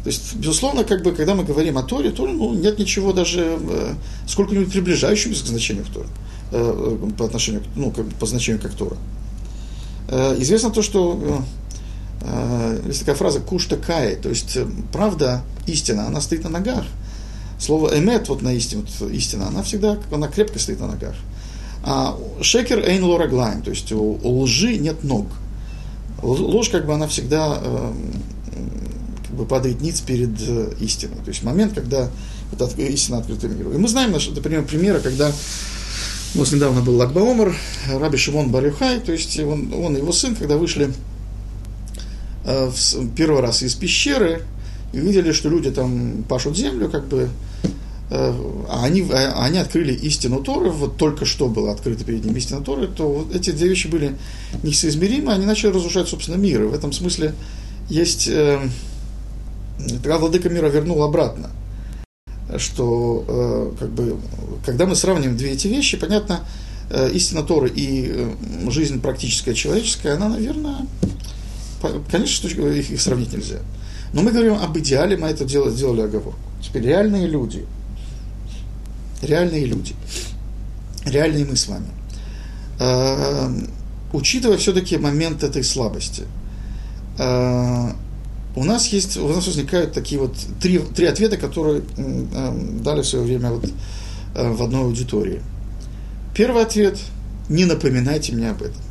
То 0.03 0.09
есть, 0.09 0.35
безусловно, 0.35 0.85
как 0.85 1.03
бы, 1.03 1.11
когда 1.11 1.35
мы 1.35 1.43
говорим 1.43 1.77
о 1.77 1.83
Торе, 1.83 2.11
то 2.11 2.25
ну, 2.25 2.53
нет 2.53 2.79
ничего 2.79 3.11
даже 3.11 3.59
э, 3.59 3.93
сколько-нибудь 4.25 4.71
приближающегося 4.71 5.43
к 5.43 5.47
значению 5.47 5.83
в 5.83 5.89
Торе, 5.89 6.07
э, 6.51 7.09
по 7.17 7.25
отношению, 7.25 7.61
ну, 7.75 7.91
как, 7.91 8.05
по 8.13 8.25
значению 8.25 8.61
как 8.61 8.71
Тора. 8.71 8.95
Э, 10.07 10.37
известно 10.39 10.69
то, 10.69 10.81
что 10.81 11.43
э, 12.21 12.21
э 12.21 12.83
есть 12.87 13.01
такая 13.01 13.15
фраза 13.15 13.41
«кушта 13.41 13.75
кай», 13.75 14.15
то 14.15 14.29
есть 14.29 14.55
э, 14.55 14.65
правда, 14.93 15.41
истина, 15.65 16.07
она 16.07 16.21
стоит 16.21 16.45
на 16.45 16.49
ногах. 16.49 16.85
Слово 17.59 17.97
«эмет», 17.97 18.29
вот 18.29 18.41
на 18.41 18.53
истину, 18.53 18.85
вот, 18.99 19.11
истина, 19.11 19.47
она 19.47 19.63
всегда, 19.63 19.97
она 20.11 20.27
крепко 20.27 20.59
стоит 20.59 20.79
на 20.79 20.87
ногах. 20.87 21.15
А 21.83 22.17
шекер 22.41 22.79
эйн 22.79 23.03
лораглайм, 23.03 23.61
то 23.61 23.69
есть 23.69 23.91
у, 23.91 24.19
у 24.21 24.41
лжи 24.41 24.77
нет 24.77 25.03
ног– 25.03 25.27
ложь 26.21 26.69
как 26.69 26.85
бы 26.85 26.93
она 26.93 27.07
всегда 27.07 27.59
э, 27.61 27.93
как 29.27 29.35
бы 29.35 29.45
падает 29.45 29.81
ниц 29.81 30.01
перед 30.01 30.31
э, 30.41 30.73
истиной. 30.79 31.17
То 31.23 31.29
есть 31.29 31.43
момент, 31.43 31.73
когда 31.73 32.09
вот 32.51 32.79
истина 32.79 33.19
открыта 33.19 33.47
миру. 33.47 33.71
И 33.73 33.77
мы 33.77 33.87
знаем, 33.87 34.11
например, 34.11 34.63
примеры, 34.63 34.99
когда 34.99 35.31
у 36.35 36.39
нас 36.39 36.51
недавно 36.51 36.81
был 36.81 36.95
Лагбаомар, 36.97 37.55
Раби 37.91 38.17
Шимон 38.17 38.51
Барюхай, 38.51 38.99
то 38.99 39.11
есть 39.11 39.39
он, 39.39 39.73
он 39.73 39.95
и 39.95 39.99
его 39.99 40.11
сын, 40.11 40.35
когда 40.35 40.57
вышли 40.57 40.91
э, 42.45 42.69
в, 42.69 43.15
первый 43.15 43.41
раз 43.41 43.63
из 43.63 43.75
пещеры 43.75 44.43
и 44.93 44.99
увидели, 44.99 45.31
что 45.31 45.49
люди 45.49 45.71
там 45.71 46.23
пашут 46.27 46.57
землю, 46.57 46.89
как 46.89 47.07
бы, 47.07 47.29
а 48.09 48.81
они, 48.83 49.05
а 49.11 49.43
они 49.43 49.57
открыли 49.57 49.93
истину 49.93 50.41
Торы, 50.41 50.69
вот 50.69 50.97
только 50.97 51.25
что 51.25 51.49
было 51.49 51.71
открыто 51.71 52.05
перед 52.05 52.23
ними 52.23 52.37
истина 52.37 52.61
Торы, 52.61 52.87
то 52.87 53.09
вот 53.09 53.35
эти 53.35 53.51
две 53.51 53.67
вещи 53.67 53.87
были 53.87 54.17
несоизмеримы, 54.63 55.33
они 55.33 55.45
начали 55.45 55.71
разрушать, 55.71 56.07
собственно, 56.07 56.37
мир. 56.37 56.63
И 56.63 56.67
в 56.67 56.73
этом 56.73 56.93
смысле 56.93 57.33
есть... 57.89 58.27
Э, 58.29 58.59
тогда 60.01 60.17
владыка 60.17 60.49
мира 60.49 60.67
вернул 60.67 61.03
обратно 61.03 61.51
что 62.57 63.25
э, 63.27 63.71
как 63.79 63.89
бы, 63.89 64.17
когда 64.65 64.85
мы 64.85 64.95
сравниваем 64.95 65.37
две 65.37 65.51
эти 65.51 65.67
вещи, 65.67 65.97
понятно, 65.97 66.41
э, 66.89 67.11
истина 67.11 67.43
Торы 67.43 67.69
и 67.69 68.09
э, 68.09 68.69
жизнь 68.69 69.01
практическая 69.01 69.53
человеческая, 69.53 70.15
она, 70.15 70.29
наверное, 70.29 70.87
конечно, 72.09 72.47
их, 72.47 72.89
их 72.89 73.01
сравнить 73.01 73.33
нельзя. 73.33 73.59
Но 74.13 74.21
мы 74.21 74.31
говорим 74.31 74.53
об 74.53 74.77
идеале, 74.77 75.17
мы 75.17 75.27
это 75.27 75.43
делали, 75.43 75.71
сделали 75.71 76.01
оговорку. 76.01 76.39
Теперь 76.61 76.83
реальные 76.83 77.27
люди, 77.27 77.65
реальные 79.21 79.65
люди, 79.65 79.95
реальные 81.05 81.45
мы 81.45 81.55
с 81.55 81.67
вами, 81.67 81.87
э, 82.79 83.49
учитывая 84.13 84.57
все-таки 84.57 84.97
момент 84.97 85.43
этой 85.43 85.63
слабости, 85.63 86.23
э, 87.17 87.91
у 88.55 88.63
нас 88.63 88.87
есть, 88.87 89.17
у 89.17 89.27
нас 89.27 89.45
возникают 89.45 89.93
такие 89.93 90.19
вот 90.19 90.35
три, 90.59 90.79
три 90.79 91.05
ответа, 91.05 91.37
которые 91.37 91.83
э, 91.97 92.59
дали 92.81 93.01
в 93.01 93.07
свое 93.07 93.23
время 93.25 93.51
вот, 93.51 93.69
э, 94.35 94.51
в 94.51 94.63
одной 94.63 94.81
аудитории. 94.81 95.41
Первый 96.33 96.63
ответ– 96.63 96.99
не 97.49 97.65
напоминайте 97.65 98.33
мне 98.33 98.49
об 98.49 98.61
этом. 98.61 98.81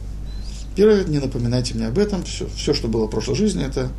Первый 0.75 1.05
не 1.07 1.19
напоминайте 1.19 1.75
мне 1.75 1.87
об 1.87 1.99
этом. 1.99 2.25
Все, 2.25 2.47
все 2.55 2.75
что 2.75 2.89
было 2.89 3.07
в 3.07 3.11
прошлой 3.11 3.37
жизни, 3.37 3.65
это 3.65 3.91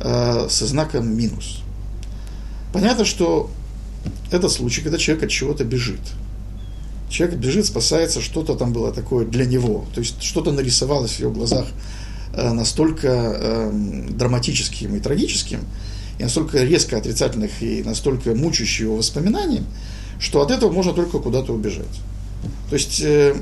э, 0.00 0.46
со 0.48 0.66
знаком 0.66 1.08
минус. 1.16 1.62
Понятно, 2.72 3.04
что 3.04 3.50
это 4.30 4.48
случай, 4.48 4.82
когда 4.82 4.98
человек 4.98 5.24
от 5.24 5.30
чего-то 5.30 5.64
бежит. 5.64 6.00
Человек 7.10 7.38
бежит, 7.38 7.66
спасается, 7.66 8.20
что-то 8.20 8.54
там 8.54 8.72
было 8.72 8.92
такое 8.92 9.24
для 9.24 9.46
него. 9.46 9.86
То 9.94 10.00
есть 10.00 10.22
что-то 10.22 10.52
нарисовалось 10.52 11.12
в 11.12 11.20
его 11.20 11.30
глазах– 11.30 11.66
Э, 12.38 12.52
настолько 12.52 13.08
э, 13.08 13.72
драматическим 14.10 14.94
и 14.94 15.00
трагическим, 15.00 15.60
и 16.18 16.22
настолько 16.22 16.62
резко 16.62 16.96
отрицательных 16.96 17.62
и 17.62 17.82
настолько 17.82 18.34
мучающих 18.34 18.80
его 18.80 18.96
воспоминаний, 18.96 19.62
что 20.20 20.40
от 20.42 20.50
этого 20.50 20.70
можно 20.70 20.92
только 20.92 21.18
куда-то 21.18 21.52
убежать. 21.52 21.86
То 22.68 22.76
есть 22.76 23.00
э, 23.00 23.34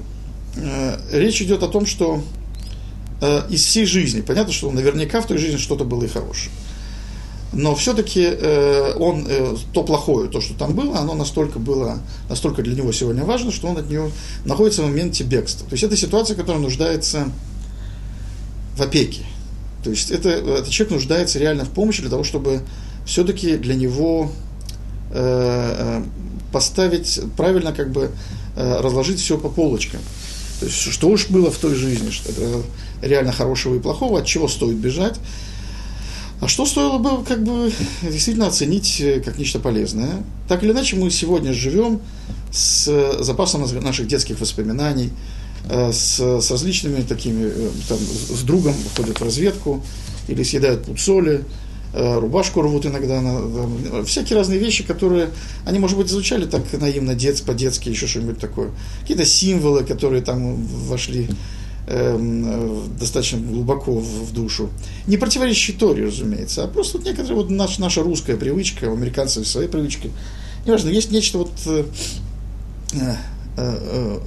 э, 0.57 0.99
речь 1.13 1.43
идет 1.43 1.63
о 1.63 1.69
том, 1.69 1.85
что 1.85 2.23
э, 3.21 3.43
из 3.51 3.65
всей 3.65 3.85
жизни, 3.87 4.23
понятно, 4.23 4.53
что 4.53 4.71
наверняка 4.71 5.21
в 5.21 5.27
той 5.27 5.37
жизни 5.37 5.59
что-то 5.59 5.85
было 5.85 6.05
и 6.05 6.09
хорошее. 6.09 6.51
Но 7.57 7.75
все-таки 7.75 8.21
э, 8.23 8.93
он, 8.99 9.27
э, 9.27 9.57
то 9.73 9.83
плохое, 9.83 10.29
то, 10.29 10.43
что 10.43 10.53
там 10.53 10.75
было, 10.75 10.99
оно 10.99 11.15
настолько 11.15 11.59
было, 11.59 12.01
настолько 12.29 12.61
для 12.61 12.75
него 12.75 12.93
сегодня 12.93 13.25
важно, 13.25 13.51
что 13.51 13.69
он 13.69 13.79
от 13.79 13.89
него 13.89 14.11
находится 14.45 14.83
в 14.83 14.85
моменте 14.85 15.25
бегства. 15.25 15.67
То 15.67 15.73
есть 15.73 15.83
это 15.83 15.97
ситуация, 15.97 16.37
которая 16.37 16.61
нуждается 16.61 17.31
в 18.77 18.83
опеке. 18.83 19.23
То 19.83 19.89
есть 19.89 20.11
это, 20.11 20.29
этот 20.29 20.69
человек 20.69 20.97
нуждается 20.97 21.39
реально 21.39 21.65
в 21.65 21.71
помощи 21.71 22.03
для 22.03 22.11
того, 22.11 22.25
чтобы 22.25 22.61
все-таки 23.07 23.57
для 23.57 23.75
него 23.75 24.31
э, 25.13 26.03
поставить, 26.53 27.21
правильно 27.39 27.73
как 27.73 27.91
бы 27.91 28.11
разложить 28.55 29.21
все 29.21 29.37
по 29.39 29.49
полочкам. 29.49 30.01
То 30.61 30.67
есть 30.67 30.77
что 30.77 31.09
уж 31.09 31.29
было 31.29 31.51
в 31.51 31.57
той 31.57 31.75
жизни, 31.75 32.11
что 32.11 32.31
это 32.33 32.63
реально 33.03 33.33
хорошего 33.33 33.77
и 33.77 33.79
плохого, 33.79 34.19
от 34.21 34.27
чего 34.27 34.49
стоит 34.49 34.77
бежать, 34.77 35.19
а 36.41 36.49
что 36.49 36.67
стоило 36.67 36.99
бы 36.99 37.25
как 37.25 37.43
бы 37.43 37.73
действительно 38.03 38.47
оценить 38.47 39.01
э, 39.01 39.21
как 39.21 39.39
нечто 39.39 39.59
полезное. 39.59 40.23
Так 40.49 40.63
или 40.63 40.73
иначе, 40.73 40.97
мы 40.97 41.11
сегодня 41.11 41.53
живем 41.53 42.01
с 42.53 43.23
запасом 43.23 43.65
наших 43.83 44.07
детских 44.07 44.41
воспоминаний, 44.41 45.11
Э, 45.69 45.91
с, 45.93 46.21
с 46.21 46.51
различными 46.51 47.03
такими, 47.03 47.47
э, 47.47 47.71
там, 47.89 47.99
с 47.99 48.43
другом 48.43 48.75
ходят 48.97 49.19
в 49.19 49.25
разведку, 49.25 49.83
или 50.29 50.45
съедают 50.45 50.85
пуд 50.85 51.01
соли, 51.01 51.43
э, 51.93 52.19
рубашку 52.21 52.63
рвут 52.63 52.87
иногда, 52.87 53.21
там, 53.21 54.05
всякие 54.05 54.39
разные 54.39 54.61
вещи, 54.61 54.85
которые, 54.85 55.31
они, 55.65 55.81
может 55.81 55.97
быть, 55.97 56.09
звучали 56.09 56.47
так 56.47 56.63
наивно, 56.73 57.17
дет, 57.17 57.43
по-детски, 57.43 57.89
еще 57.89 58.07
что-нибудь 58.07 58.39
такое. 58.39 58.71
Какие-то 59.01 59.25
символы, 59.25 59.83
которые 59.83 60.23
там 60.23 60.55
вошли 60.65 61.25
э, 61.25 61.33
достаточно 61.87 63.39
глубоко 63.39 63.93
в, 63.93 64.33
душу. 64.33 64.71
Не 65.07 65.17
противоречащие 65.17 65.77
Торе, 65.77 66.07
разумеется, 66.07 66.65
а 66.65 66.67
просто 66.67 66.99
вот 66.99 67.07
некоторые, 67.07 67.37
вот 67.37 67.51
наш, 67.51 67.79
наша 67.79 68.03
русская 68.03 68.37
привычка, 68.37 68.87
у 68.87 68.95
американцев 68.95 69.47
свои 69.47 69.69
привычки. 69.69 70.11
Неважно, 70.67 70.89
есть 70.89 71.13
нечто 71.13 71.39
вот... 71.39 71.53
Э, 71.67 71.85
э, 73.57 74.19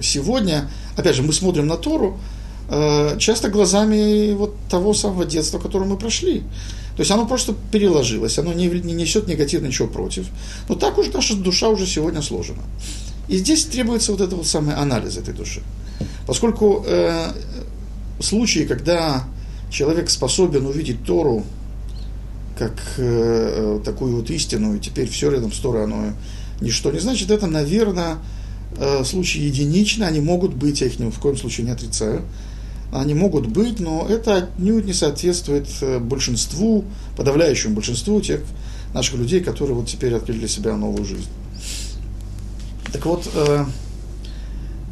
сегодня, 0.00 0.70
опять 0.96 1.16
же, 1.16 1.22
мы 1.22 1.32
смотрим 1.32 1.66
на 1.66 1.76
Тору, 1.76 2.18
э, 2.70 3.18
часто 3.18 3.48
глазами 3.48 4.32
вот 4.32 4.54
того 4.70 4.94
самого 4.94 5.24
детства, 5.24 5.58
которое 5.58 5.84
мы 5.84 5.96
прошли. 5.96 6.40
То 6.96 7.02
есть 7.02 7.10
оно 7.10 7.26
просто 7.26 7.54
переложилось, 7.70 8.38
оно 8.38 8.52
не, 8.52 8.66
не 8.66 8.92
несет 8.92 9.28
негативно 9.28 9.66
ничего 9.66 9.88
против. 9.88 10.26
Но 10.68 10.74
так 10.74 10.98
уже 10.98 11.12
наша 11.12 11.36
душа 11.36 11.68
уже 11.68 11.86
сегодня 11.86 12.22
сложена. 12.22 12.62
И 13.28 13.36
здесь 13.36 13.64
требуется 13.64 14.12
вот 14.12 14.20
этот 14.20 14.34
вот 14.34 14.46
самый 14.46 14.74
анализ 14.74 15.16
этой 15.16 15.34
души. 15.34 15.62
Поскольку 16.26 16.84
э, 16.86 17.32
случаи, 18.20 18.60
когда 18.60 19.24
человек 19.70 20.10
способен 20.10 20.66
увидеть 20.66 21.04
Тору 21.04 21.44
как 22.58 22.72
э, 22.96 23.80
такую 23.84 24.16
вот 24.16 24.30
истину, 24.30 24.74
и 24.74 24.80
теперь 24.80 25.08
все 25.08 25.30
рядом 25.30 25.52
с 25.52 25.58
Торой, 25.58 25.84
оно 25.84 26.12
ничто 26.60 26.90
не 26.90 26.98
значит, 26.98 27.30
это, 27.30 27.46
наверное, 27.46 28.16
э, 28.76 29.04
случаи 29.04 29.42
единичны, 29.42 30.04
они 30.04 30.20
могут 30.20 30.54
быть, 30.54 30.80
я 30.80 30.88
их 30.88 30.98
ни 30.98 31.08
в 31.10 31.18
коем 31.20 31.36
случае 31.36 31.66
не 31.66 31.72
отрицаю, 31.72 32.22
они 32.92 33.14
могут 33.14 33.46
быть, 33.46 33.80
но 33.80 34.06
это 34.08 34.36
отнюдь 34.36 34.86
не 34.86 34.92
соответствует 34.92 35.68
э, 35.82 35.98
большинству, 35.98 36.84
подавляющему 37.16 37.74
большинству 37.74 38.20
тех 38.20 38.40
наших 38.92 39.16
людей, 39.16 39.40
которые 39.40 39.76
вот 39.76 39.86
теперь 39.86 40.14
открыли 40.14 40.40
для 40.40 40.48
себя 40.48 40.76
новую 40.76 41.04
жизнь. 41.04 41.28
Так 42.92 43.04
вот, 43.04 43.28
э, 43.34 43.64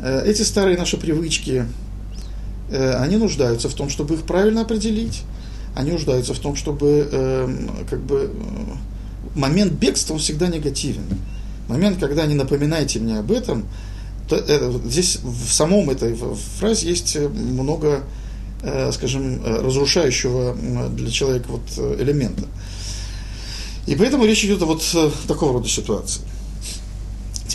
э, 0.01 0.23
эти 0.27 0.43
старые 0.43 0.77
наши 0.77 0.99
привычки, 0.99 1.67
э, 2.71 2.93
они 2.97 3.17
нуждаются 3.17 3.69
в 3.69 3.75
том, 3.75 3.89
чтобы 3.89 4.15
их 4.15 4.23
правильно 4.23 4.63
определить, 4.63 5.23
они 5.75 5.93
нуждаются 5.93 6.35
в 6.35 6.39
том, 6.39 6.57
чтобы 6.57 7.07
как 7.91 8.01
бы 8.01 8.33
момент 9.35 9.75
бегства, 9.75 10.15
он 10.15 10.21
всегда 10.21 10.47
негативен 10.47 11.03
момент, 11.69 11.99
когда 11.99 12.25
не 12.25 12.35
напоминаете 12.35 12.99
мне 12.99 13.19
об 13.19 13.31
этом, 13.31 13.67
то 14.27 14.39
здесь 14.87 15.19
в 15.23 15.53
самом 15.53 15.91
этой 15.91 16.17
фразе 16.59 16.89
есть 16.89 17.17
много, 17.19 18.05
скажем, 18.93 19.45
разрушающего 19.45 20.57
для 20.97 21.11
человека 21.11 21.49
вот 21.49 22.01
элемента. 22.01 22.45
И 23.87 23.95
поэтому 23.97 24.25
речь 24.25 24.43
идет 24.45 24.63
о 24.63 24.67
вот 24.67 24.83
такого 25.29 25.53
рода 25.53 25.69
ситуации. 25.69 26.23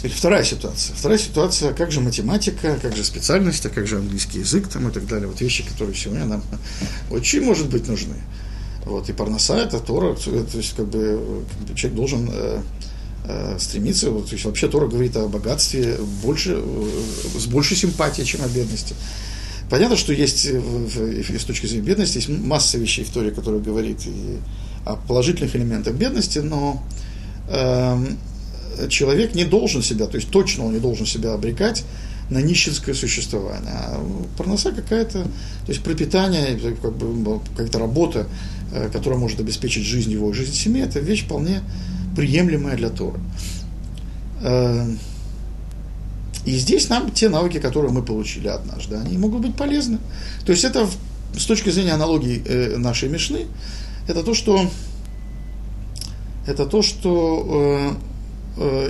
Теперь 0.02 0.14
вторая 0.14 0.44
ситуация. 0.44 0.96
Вторая 0.96 1.20
ситуация, 1.20 1.74
как 1.74 1.92
же 1.92 2.02
математика, 2.02 2.78
как 2.82 2.96
же 2.96 3.04
специальность, 3.04 3.66
а 3.66 3.70
как 3.70 3.86
же 3.86 3.98
английский 3.98 4.40
язык 4.40 4.68
там, 4.68 4.90
и 4.90 4.92
так 4.92 5.06
далее. 5.06 5.28
Вот 5.28 5.40
вещи, 5.42 5.64
которые 5.64 5.96
сегодня 5.96 6.26
нам 6.26 6.44
очень, 7.12 7.42
может 7.42 7.70
быть, 7.70 7.88
нужны. 7.88 8.16
Вот, 8.86 9.10
и 9.10 9.14
парноса, 9.14 9.58
это 9.58 9.80
Тора, 9.80 10.16
то 10.16 10.58
есть 10.58 10.76
как 10.76 10.88
бы, 10.88 11.46
как 11.52 11.68
бы 11.68 11.76
человек 11.76 11.96
должен 11.96 12.30
э, 12.34 12.62
Э, 13.24 13.56
стремиться, 13.60 14.10
вот, 14.10 14.28
то 14.30 14.34
есть 14.34 14.46
вообще 14.46 14.68
Тора 14.68 14.88
говорит 14.88 15.16
о 15.16 15.28
богатстве 15.28 15.98
больше, 16.24 16.56
э, 16.58 17.40
с 17.40 17.46
большей 17.46 17.78
симпатией, 17.78 18.26
чем 18.26 18.42
о 18.44 18.48
бедности. 18.48 18.96
Понятно, 19.70 19.96
что 19.96 20.12
есть 20.12 20.48
э, 20.50 20.60
с 21.38 21.44
точки 21.44 21.68
зрения 21.68 21.86
бедности, 21.86 22.18
есть 22.18 22.30
масса 22.30 22.80
вещей 22.80 23.06
в 23.06 23.12
Торе, 23.12 23.30
которые 23.30 23.62
говорит 23.62 24.08
и 24.08 24.38
о 24.86 24.96
положительных 24.96 25.56
элементах 25.56 25.94
бедности, 25.94 26.40
но 26.40 26.84
э, 27.48 28.06
человек 28.90 29.36
не 29.36 29.46
должен 29.46 29.82
себя, 29.82 30.08
то 30.08 30.16
есть 30.16 30.30
точно 30.30 30.66
он 30.66 30.74
не 30.74 30.80
должен 30.80 31.06
себя 31.06 31.34
обрекать 31.34 31.84
на 32.30 32.42
нищенское 32.42 32.96
существование. 32.96 33.72
А 33.74 34.04
парноса 34.38 34.72
какая-то, 34.72 35.24
то 35.24 35.72
есть 35.72 35.84
пропитание, 35.84 36.58
как 36.82 36.96
бы, 36.96 37.40
какая-то 37.52 37.80
работа, 37.80 38.28
которая 38.94 39.20
может 39.20 39.40
обеспечить 39.40 39.84
жизнь 39.84 40.12
его, 40.12 40.32
жизнь 40.32 40.54
семьи, 40.54 40.82
это 40.82 41.00
вещь 41.00 41.26
вполне 41.26 41.62
приемлемая 42.16 42.78
для 42.78 42.90
Тора. 42.90 43.20
Э, 44.42 44.88
и 46.46 46.58
здесь 46.58 46.90
нам 46.90 47.12
те 47.12 47.30
навыки, 47.30 47.60
которые 47.60 47.92
мы 47.92 48.02
получили 48.02 48.48
однажды, 48.48 48.96
они 48.96 49.18
могут 49.18 49.42
быть 49.42 49.56
полезны. 49.56 50.00
То 50.46 50.52
есть 50.52 50.64
это 50.64 50.88
с 51.38 51.46
точки 51.46 51.70
зрения 51.70 51.94
аналогии 51.94 52.42
э, 52.46 52.78
нашей 52.78 53.10
Мишны, 53.10 53.48
это 54.08 54.24
то, 54.24 54.34
что 54.34 54.70
это 56.48 56.66
то, 56.66 56.82
что 56.82 57.96
э, 57.96 58.11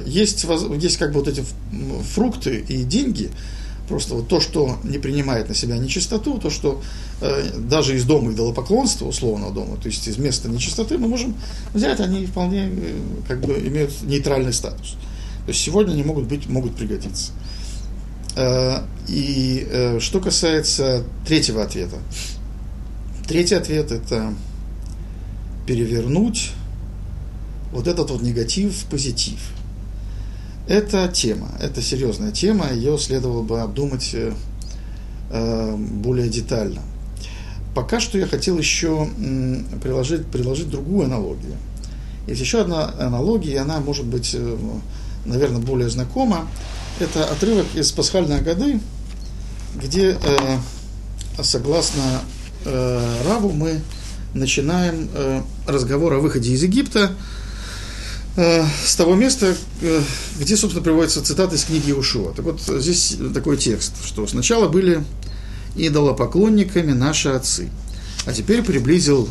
есть, 0.05 0.45
есть 0.79 0.97
как 0.97 1.11
бы 1.11 1.19
вот 1.19 1.27
эти 1.27 1.43
фрукты 2.13 2.65
и 2.67 2.83
деньги, 2.83 3.29
Просто 3.91 4.15
вот 4.15 4.29
то, 4.29 4.39
что 4.39 4.79
не 4.83 4.99
принимает 4.99 5.49
на 5.49 5.53
себя 5.53 5.77
нечистоту, 5.77 6.39
то, 6.39 6.49
что 6.49 6.81
э, 7.19 7.49
даже 7.57 7.97
из 7.97 8.05
дома 8.05 8.31
идолопоклонства, 8.31 9.05
условного 9.05 9.53
дома, 9.53 9.75
то 9.75 9.87
есть 9.89 10.07
из 10.07 10.17
места 10.17 10.47
нечистоты, 10.47 10.97
мы 10.97 11.09
можем 11.09 11.35
взять, 11.73 11.99
они 11.99 12.25
вполне 12.25 12.69
э, 12.71 13.01
как 13.27 13.41
бы 13.41 13.53
имеют 13.55 14.01
нейтральный 14.03 14.53
статус. 14.53 14.91
То 15.45 15.49
есть 15.49 15.59
сегодня 15.59 15.91
они 15.91 16.03
могут 16.03 16.23
быть, 16.23 16.47
могут 16.47 16.73
пригодиться. 16.77 17.33
Э, 18.37 18.83
и 19.09 19.67
э, 19.69 19.99
что 19.99 20.21
касается 20.21 21.03
третьего 21.27 21.61
ответа. 21.61 21.97
Третий 23.27 23.55
ответ– 23.55 23.91
это 23.93 24.33
перевернуть 25.67 26.51
вот 27.71 27.87
этот 27.87 28.11
вот 28.11 28.21
негатив 28.21 28.75
в 28.75 28.85
позитив– 28.85 29.39
это 30.71 31.07
тема, 31.09 31.49
это 31.59 31.81
серьезная 31.81 32.31
тема, 32.31 32.71
ее 32.71 32.97
следовало 32.97 33.41
бы 33.41 33.59
обдумать 33.59 34.11
э, 34.13 34.31
э, 35.31 35.75
более 35.75 36.29
детально. 36.29 36.81
Пока 37.75 37.99
что 37.99 38.17
я 38.17 38.25
хотел 38.25 38.57
еще 38.57 39.09
приложить, 39.83 40.27
приложить 40.27 40.69
другую 40.69 41.05
аналогию. 41.07 41.57
Есть 42.25 42.39
еще 42.39 42.61
одна 42.61 42.93
аналогия, 42.99 43.59
она 43.59 43.81
может 43.81 44.05
быть, 44.05 44.31
э, 44.33 44.57
наверное, 45.25 45.59
более 45.59 45.89
знакома. 45.89 46.47
Это 46.99 47.25
отрывок 47.25 47.65
из 47.75 47.91
пасхальной 47.91 48.39
годы, 48.41 48.79
где, 49.75 50.17
согласно 51.41 52.21
Раву, 52.63 53.51
мы 53.51 53.81
начинаем 54.35 55.09
разговор 55.65 56.13
о 56.13 56.19
выходе 56.19 56.51
из 56.51 56.61
Египта– 56.61 57.11
Э, 57.21 57.40
с 58.35 58.95
того 58.95 59.15
места, 59.15 59.55
э, 59.81 60.01
где, 60.39 60.55
собственно, 60.55 60.83
приводится 60.83 61.21
цитата 61.21 61.55
из 61.55 61.65
книги 61.65 61.91
Ушуа. 61.91 62.31
Так 62.33 62.45
вот, 62.45 62.61
здесь 62.61 63.17
такой 63.33 63.57
текст, 63.57 63.93
что 64.05 64.25
сначала 64.25 64.69
были 64.69 65.03
идолопоклонниками 65.75 66.93
наши 66.93 67.29
отцы, 67.29 67.69
а 68.25 68.31
теперь 68.31 68.63
приблизил 68.63 69.27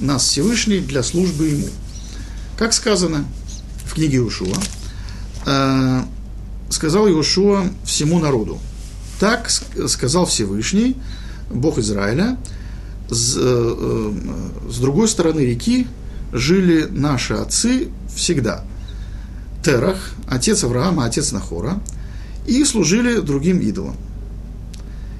нас 0.00 0.24
Всевышний 0.24 0.80
для 0.80 1.02
службы 1.02 1.48
Ему. 1.48 1.68
Как 2.58 2.72
сказано 2.72 3.26
в 3.84 3.94
книге 3.94 4.20
Ушуа, 4.20 4.56
э, 5.44 6.02
сказал 6.70 7.08
Иошуа 7.08 7.66
всему 7.84 8.18
народу. 8.18 8.58
Так 9.20 9.50
сказал 9.50 10.24
Всевышний, 10.26 10.96
Бог 11.50 11.78
Израиля, 11.78 12.38
с 13.08 13.34
другой 14.80 15.06
стороны 15.06 15.40
реки 15.40 15.86
жили 16.32 16.88
наши 16.90 17.34
отцы 17.34 17.88
всегда. 18.14 18.64
Терах, 19.64 20.12
отец 20.26 20.64
Авраама, 20.64 21.04
отец 21.04 21.32
Нахора, 21.32 21.80
и 22.46 22.64
служили 22.64 23.20
другим 23.20 23.60
идолам. 23.60 23.96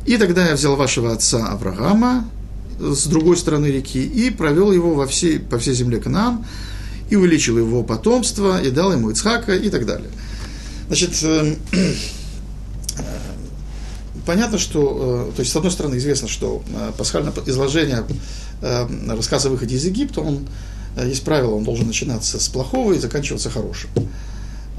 И 0.04 0.16
тогда 0.16 0.48
я 0.48 0.54
взял 0.54 0.74
вашего 0.74 1.12
отца 1.12 1.46
Авраама 1.48 2.28
с 2.80 3.06
другой 3.06 3.36
стороны 3.36 3.66
реки 3.66 4.04
и 4.04 4.30
провел 4.30 4.72
его 4.72 4.94
во 4.94 5.06
всей, 5.06 5.38
по 5.38 5.58
всей 5.58 5.74
земле 5.74 6.00
Канаан, 6.00 6.44
и 7.08 7.16
увеличил 7.16 7.58
его 7.58 7.84
потомство, 7.84 8.60
и 8.60 8.70
дал 8.70 8.92
ему 8.92 9.10
Ицхака, 9.10 9.54
и 9.54 9.70
так 9.70 9.86
далее. 9.86 10.10
Значит, 10.88 11.22
э, 11.22 11.54
понятно, 14.26 14.58
что, 14.58 15.28
э, 15.30 15.36
то 15.36 15.40
есть, 15.40 15.52
с 15.52 15.56
одной 15.56 15.70
стороны, 15.70 15.98
известно, 15.98 16.26
что 16.26 16.64
э, 16.68 16.92
пасхальное 16.96 17.32
изложение 17.46 18.04
рассказа 19.08 19.48
о 19.48 19.50
выходе 19.50 19.74
из 19.74 19.84
Египта, 19.84 20.20
он 20.20 20.46
Э, 20.46 20.81
есть 20.96 21.24
правило, 21.24 21.54
он 21.54 21.64
должен 21.64 21.86
начинаться 21.86 22.38
с 22.38 22.48
плохого 22.48 22.92
и 22.92 22.98
заканчиваться 22.98 23.50
хорошим. 23.50 23.90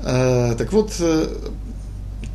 Э, 0.03 0.55
так 0.57 0.71
вот, 0.73 0.93
э, 0.99 1.27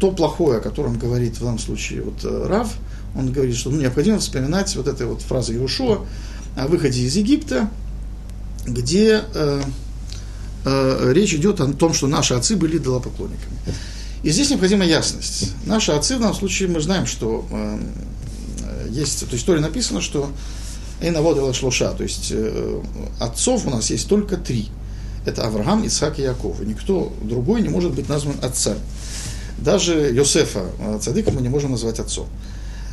то 0.01 0.11
плохое, 0.11 0.59
о 0.59 0.61
котором 0.61 0.99
говорит 0.99 1.37
в 1.37 1.41
данном 1.41 1.59
случае 1.59 2.03
вот 2.03 2.25
Рав, 2.25 2.73
он 3.15 3.33
говорит, 3.33 3.57
что 3.57 3.71
ну, 3.71 3.81
необходимо 3.81 4.19
вспоминать 4.19 4.75
вот 4.77 4.87
этой 4.87 5.07
вот 5.07 5.23
фразы 5.23 5.55
Иешуа 5.55 6.07
о 6.57 6.67
выходе 6.67 7.03
из 7.03 7.17
Египта, 7.17 7.69
где 8.67 9.25
э, 9.35 9.63
э, 10.65 11.13
речь 11.13 11.35
идет 11.35 11.61
о 11.61 11.73
том, 11.73 11.95
что 11.95 12.07
наши 12.07 12.35
отцы 12.35 12.57
были 12.57 12.79
идолопоклонниками. 12.79 13.57
И 14.23 14.31
здесь 14.31 14.51
необходима 14.51 14.85
ясность. 14.85 15.53
Наши 15.65 15.93
отцы 15.93 16.17
в 16.17 16.21
данном 16.21 16.35
случае 16.35 16.69
мы 16.69 16.81
знаем, 16.81 17.07
что 17.07 17.47
э, 17.51 17.81
есть, 18.91 19.21
то 19.21 19.25
есть 19.27 19.33
в 19.33 19.37
истории 19.37 19.61
написано, 19.61 20.01
что 20.01 20.31
и 21.01 21.11
наводила 21.11 21.53
шлуша, 21.55 21.93
то 21.93 22.03
есть 22.03 22.33
э, 22.33 22.81
отцов 23.21 23.67
у 23.67 23.71
нас 23.71 23.91
есть 23.91 24.09
только 24.09 24.37
три. 24.37 24.69
Это 25.25 25.47
Авраам, 25.47 25.85
Ицхак 25.85 26.19
и 26.19 26.23
Яков. 26.23 26.61
И 26.61 26.65
никто 26.65 27.13
другой 27.23 27.61
не 27.61 27.69
может 27.69 27.93
быть 27.93 28.09
назван 28.09 28.37
отцом. 28.43 28.77
Даже 29.59 30.11
Йосефа, 30.13 30.67
э, 30.81 30.99
цадыка, 31.01 31.31
мы 31.31 31.41
не 31.41 31.49
можем 31.49 31.73
назвать 31.73 32.01
отцом. 32.01 32.27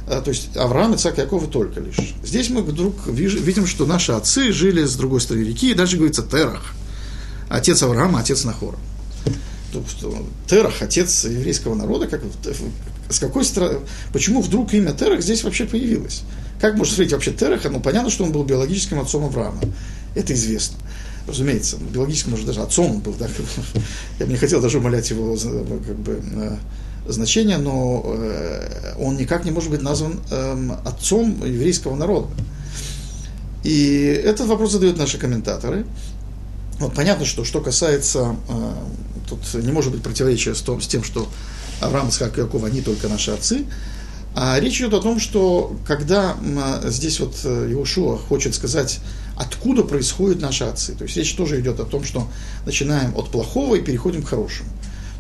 Э, 0.08 0.22
то 0.24 0.30
есть 0.30 0.56
Авраам, 0.56 0.94
Ицхак 0.94 1.18
и 1.18 1.22
Яков 1.22 1.48
и 1.48 1.52
только 1.52 1.80
лишь. 1.80 2.16
Здесь 2.24 2.50
мы 2.50 2.62
вдруг 2.62 3.08
видим, 3.08 3.66
что 3.66 3.86
наши 3.86 4.12
отцы 4.12 4.52
жили 4.52 4.84
с 4.84 4.96
другой 4.96 5.22
стороны 5.22 5.44
реки, 5.44 5.72
и 5.72 5.74
даже 5.74 5.98
говорится 5.98 6.24
Терах. 6.24 6.74
Отец 7.50 7.82
Авраама, 7.84 8.20
отец 8.20 8.44
Нахора. 8.44 8.78
Терах, 10.48 10.82
отец 10.82 11.26
еврейского 11.26 11.76
народа, 11.76 12.08
как, 12.08 12.22
с 13.10 13.20
какой 13.20 13.44
стороны, 13.44 13.80
почему 14.14 14.42
вдруг 14.42 14.74
имя 14.74 14.94
Терах 14.94 15.22
здесь 15.22 15.44
вообще 15.44 15.66
появилось? 15.66 16.24
Как 16.60 16.76
можно 16.76 16.94
смотреть 16.94 17.14
вообще 17.14 17.32
Тераха? 17.32 17.70
Ну, 17.70 17.80
понятно, 17.80 18.10
что 18.10 18.24
он 18.24 18.32
был 18.32 18.44
биологическим 18.44 19.00
отцом 19.00 19.26
Авраама. 19.26 19.62
Это 20.16 20.34
известно. 20.34 20.78
Разумеется, 21.28 21.78
биологическим, 21.78 22.32
может, 22.32 22.46
даже 22.46 22.62
отцом 22.62 22.92
он 22.92 23.00
был. 23.00 23.14
Да? 23.14 23.28
Я 24.20 24.26
бы 24.26 24.32
не 24.32 24.38
хотел 24.38 24.62
даже 24.62 24.78
умолять 24.78 25.10
его 25.10 25.36
как 25.36 25.96
бы, 25.98 26.22
э, 26.24 26.58
значение, 27.08 27.58
но 27.58 28.04
э, 28.06 28.94
он 29.00 29.18
никак 29.18 29.44
не 29.44 29.52
может 29.52 29.70
быть 29.70 29.82
назван 29.82 30.20
эм, 30.32 30.74
отцом 30.86 31.44
еврейского 31.46 31.96
народа. 31.96 32.28
И 33.64 34.22
этот 34.24 34.48
вопрос 34.48 34.72
задают 34.72 34.98
наши 34.98 35.18
комментаторы. 35.18 35.86
Вот 36.80 36.94
понятно, 36.94 37.26
что 37.26 37.44
что 37.44 37.62
касается, 37.62 38.36
э, 38.48 38.74
тут 39.28 39.40
не 39.56 39.72
может 39.72 39.92
быть 39.92 40.04
противоречия 40.04 40.54
с, 40.54 40.62
с 40.62 40.88
тем, 40.88 41.04
что 41.04 41.28
Авраам, 41.82 42.10
Исхак 42.10 42.38
и 42.38 42.42
Яков, 42.42 42.64
они 42.64 42.82
только 42.82 43.08
наши 43.08 43.32
отцы, 43.32 43.66
а 44.36 44.60
речь 44.60 44.82
идет 44.82 44.94
о 44.94 45.02
том, 45.02 45.20
что 45.20 45.78
когда 45.88 46.36
здесь 46.84 47.22
вот 47.22 47.36
э, 47.46 47.70
Иошуа 47.72 48.18
хочет 48.18 48.54
сказать, 48.54 49.00
откуда 49.38 49.84
происходят 49.84 50.42
наши 50.42 50.66
отцы, 50.66 50.94
то 50.94 51.06
есть 51.06 51.16
речь 51.16 51.34
тоже 51.36 51.62
идет 51.62 51.80
о 51.80 51.86
том, 51.86 52.04
что 52.04 52.28
начинаем 52.66 53.18
от 53.18 53.30
плохого 53.30 53.76
и 53.76 53.82
переходим 53.82 54.24
к 54.24 54.28
хорошему. 54.28 54.70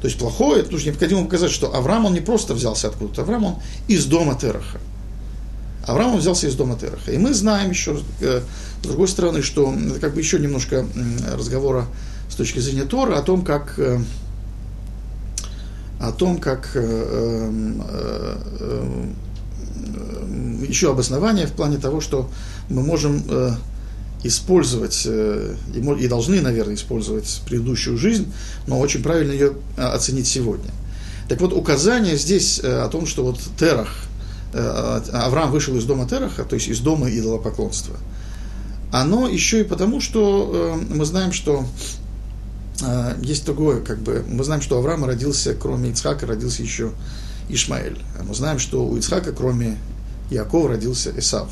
То 0.01 0.07
есть 0.07 0.19
плохое, 0.19 0.61
это 0.61 0.71
нужно 0.73 0.89
необходимо 0.89 1.23
показать, 1.23 1.51
что 1.51 1.73
Авраам, 1.73 2.05
он 2.05 2.13
не 2.13 2.19
просто 2.19 2.53
взялся 2.53 2.89
откуда-то, 2.89 3.21
Авраам, 3.21 3.45
он 3.45 3.55
из 3.87 4.05
дома 4.05 4.35
Тераха. 4.35 4.81
Авраам 5.87 6.15
он 6.15 6.19
взялся 6.19 6.47
из 6.47 6.55
дома 6.55 6.77
Тераха. 6.77 7.11
И 7.11 7.17
мы 7.17 7.33
знаем 7.33 7.69
еще, 7.69 8.01
э, 8.19 8.41
с 8.81 8.85
другой 8.85 9.07
стороны, 9.07 9.41
что 9.43 9.73
это 9.73 9.99
как 10.01 10.13
бы 10.13 10.19
еще 10.19 10.39
немножко 10.39 10.85
разговора 11.33 11.87
с 12.29 12.35
точки 12.35 12.59
зрения 12.59 12.83
Тора 12.83 13.17
о 13.17 13.21
том, 13.21 13.45
как 13.45 13.79
э, 13.79 14.01
о 15.99 16.11
том, 16.11 16.37
как 16.37 16.71
э, 16.75 16.81
э, 17.89 18.37
э, 18.59 19.05
еще 20.67 20.91
обоснование 20.91 21.47
в 21.47 21.53
плане 21.53 21.77
того, 21.77 22.01
что 22.01 22.29
мы 22.69 22.81
можем 22.81 23.23
использовать 24.23 25.05
и 25.05 26.07
должны, 26.07 26.41
наверное, 26.41 26.73
использовать 26.73 27.41
предыдущую 27.45 27.97
жизнь, 27.97 28.33
но 28.65 28.79
очень 28.79 29.03
правильно 29.03 29.31
ее 29.31 29.53
оценить 29.77 30.27
сегодня. 30.27 30.71
Так 31.29 31.41
вот, 31.41 31.53
указание 31.53 32.17
здесь 32.17 32.59
о 32.59 32.87
том, 32.87 33.05
что 33.05 33.23
вот 33.23 33.39
Терах, 33.59 33.89
Авраам 34.53 35.51
вышел 35.51 35.75
из 35.77 35.83
дома 35.83 36.07
Тераха, 36.09 36.43
то 36.43 36.55
есть 36.55 36.67
из 36.67 36.79
дома 36.79 37.09
идолопоклонства, 37.09 37.95
оно 38.91 39.27
еще 39.27 39.61
и 39.61 39.63
потому, 39.63 40.01
что 40.01 40.79
мы 40.89 41.05
знаем, 41.05 41.31
что 41.31 41.65
есть 43.21 43.45
другое, 43.45 43.81
как 43.81 43.99
бы, 43.99 44.25
мы 44.27 44.43
знаем, 44.43 44.61
что 44.61 44.75
у 44.75 44.79
Авраама 44.79 45.07
родился, 45.07 45.53
кроме 45.53 45.91
Ицхака, 45.91 46.25
родился 46.25 46.61
еще 46.61 46.91
Ишмаэль. 47.49 47.99
А 48.19 48.23
мы 48.23 48.33
знаем, 48.35 48.59
что 48.59 48.85
у 48.85 48.97
Ицхака, 48.97 49.31
кроме 49.31 49.77
Якова, 50.29 50.69
родился 50.69 51.13
Исав. 51.17 51.49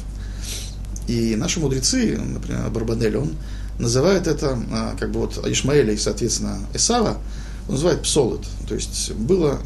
И 1.07 1.35
наши 1.35 1.59
мудрецы, 1.59 2.17
например, 2.17 2.69
Барбанель, 2.69 3.17
он 3.17 3.35
называет 3.79 4.27
это, 4.27 4.57
а, 4.71 4.95
как 4.99 5.11
бы 5.11 5.21
вот 5.21 5.45
Ишмаэля 5.45 5.93
и, 5.93 5.97
соответственно, 5.97 6.59
Исава, 6.73 7.17
он 7.67 7.75
называет 7.75 8.01
псолот. 8.01 8.45
То 8.67 8.75
есть 8.75 9.11
было 9.13 9.59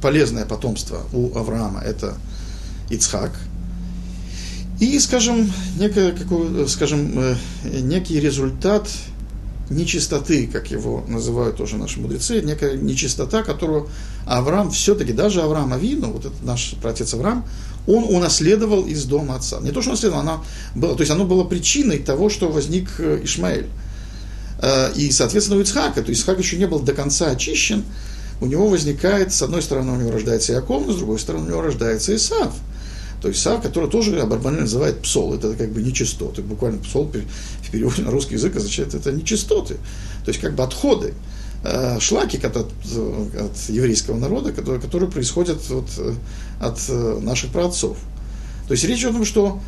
полезное 0.00 0.44
потомство 0.46 1.02
у 1.12 1.36
Авраама, 1.36 1.80
это 1.80 2.16
Ицхак. 2.90 3.32
И, 4.78 4.98
скажем, 4.98 5.50
некое, 5.78 6.12
какой, 6.12 6.68
скажем, 6.68 7.18
э, 7.18 7.36
некий 7.80 8.20
результат 8.20 8.88
нечистоты, 9.70 10.46
как 10.46 10.70
его 10.70 11.04
называют 11.08 11.56
тоже 11.56 11.76
наши 11.76 12.00
мудрецы, 12.00 12.40
некая 12.42 12.76
нечистота, 12.76 13.42
которую 13.42 13.88
Авраам 14.26 14.70
все-таки, 14.70 15.12
даже 15.12 15.42
Авраам 15.42 15.72
Авину, 15.72 16.12
вот 16.12 16.26
этот 16.26 16.42
наш 16.42 16.74
протец 16.80 17.14
Авраам, 17.14 17.44
он 17.86 18.04
унаследовал 18.04 18.86
из 18.86 19.04
дома 19.04 19.36
отца. 19.36 19.60
Не 19.60 19.70
то, 19.70 19.80
что 19.80 19.90
унаследовал, 19.90 20.20
она 20.20 20.40
была, 20.74 20.94
то 20.94 21.00
есть 21.00 21.12
оно 21.12 21.24
было 21.24 21.44
причиной 21.44 21.98
того, 21.98 22.28
что 22.30 22.48
возник 22.48 22.88
э, 22.98 23.20
Ишмаэль. 23.24 23.68
Э, 24.60 24.92
и, 24.94 25.10
соответственно, 25.10 25.58
у 25.58 25.62
Ицхака, 25.62 26.02
то 26.02 26.10
есть 26.10 26.22
Ицхак 26.22 26.38
еще 26.38 26.56
не 26.56 26.66
был 26.66 26.80
до 26.80 26.92
конца 26.92 27.30
очищен, 27.30 27.84
у 28.40 28.46
него 28.46 28.68
возникает, 28.68 29.32
с 29.32 29.42
одной 29.42 29.62
стороны, 29.62 29.92
у 29.92 29.96
него 29.96 30.10
рождается 30.10 30.52
Яков, 30.52 30.86
но 30.86 30.92
с 30.92 30.96
другой 30.96 31.18
стороны, 31.18 31.46
у 31.46 31.48
него 31.48 31.62
рождается 31.62 32.14
Исав. 32.14 32.52
То 33.22 33.28
есть 33.28 33.40
Исав, 33.40 33.62
который 33.62 33.88
тоже 33.88 34.20
Абарбанель 34.20 34.62
называет 34.62 35.00
псол, 35.00 35.34
это 35.34 35.54
как 35.54 35.70
бы 35.70 35.82
нечистоты. 35.82 36.42
Буквально 36.42 36.78
псол 36.78 37.10
в 37.10 37.70
переводе 37.70 38.02
на 38.02 38.10
русский 38.10 38.34
язык 38.34 38.56
означает 38.56 38.94
это 38.94 39.12
нечистоты. 39.12 39.74
То 40.24 40.28
есть 40.28 40.40
как 40.40 40.54
бы 40.54 40.62
отходы, 40.62 41.14
э, 41.64 41.98
шлаки 42.00 42.38
от, 42.38 42.56
от 42.56 43.56
еврейского 43.68 44.18
народа, 44.18 44.52
которые, 44.52 44.80
которые 44.80 45.10
происходят 45.10 45.58
от, 45.70 45.88
от 46.60 46.78
э, 46.88 47.18
наших 47.20 47.50
праотцов. 47.50 47.96
То 48.68 48.72
есть 48.72 48.84
речь 48.84 49.04
о 49.04 49.12
том, 49.12 49.24
что 49.24 49.60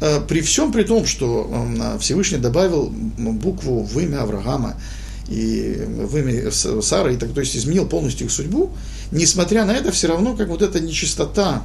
э, 0.00 0.20
при 0.28 0.40
всем 0.40 0.72
при 0.72 0.84
том, 0.84 1.04
что 1.04 1.66
Всевышний 1.98 2.38
добавил 2.38 2.92
букву 3.18 3.82
в 3.82 3.98
имя 3.98 4.22
Авраама 4.22 4.76
и 5.28 5.84
в 5.86 6.16
имя 6.16 6.50
Сары, 6.50 7.14
и 7.14 7.16
так, 7.16 7.32
то 7.32 7.40
есть 7.40 7.56
изменил 7.56 7.86
полностью 7.86 8.26
их 8.26 8.32
судьбу, 8.32 8.70
несмотря 9.10 9.64
на 9.64 9.72
это, 9.72 9.92
все 9.92 10.08
равно 10.08 10.36
как 10.36 10.48
вот 10.48 10.62
эта 10.62 10.78
нечистота 10.80 11.62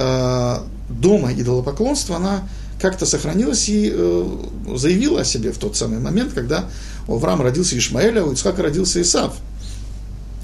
э, 0.00 0.58
дома 0.88 1.32
идолопоклонства, 1.32 2.16
она 2.16 2.48
как-то 2.80 3.06
сохранилась 3.06 3.68
и 3.68 3.92
э, 3.92 4.36
заявила 4.76 5.20
о 5.20 5.24
себе 5.24 5.52
в 5.52 5.58
тот 5.58 5.76
самый 5.76 5.98
момент, 5.98 6.32
когда 6.32 6.64
у 7.06 7.14
Авраама 7.14 7.44
родился 7.44 7.76
Ишмаэль, 7.76 8.18
а 8.18 8.24
у 8.24 8.32
Ицхака 8.32 8.62
родился 8.62 9.00
Исав. 9.02 9.34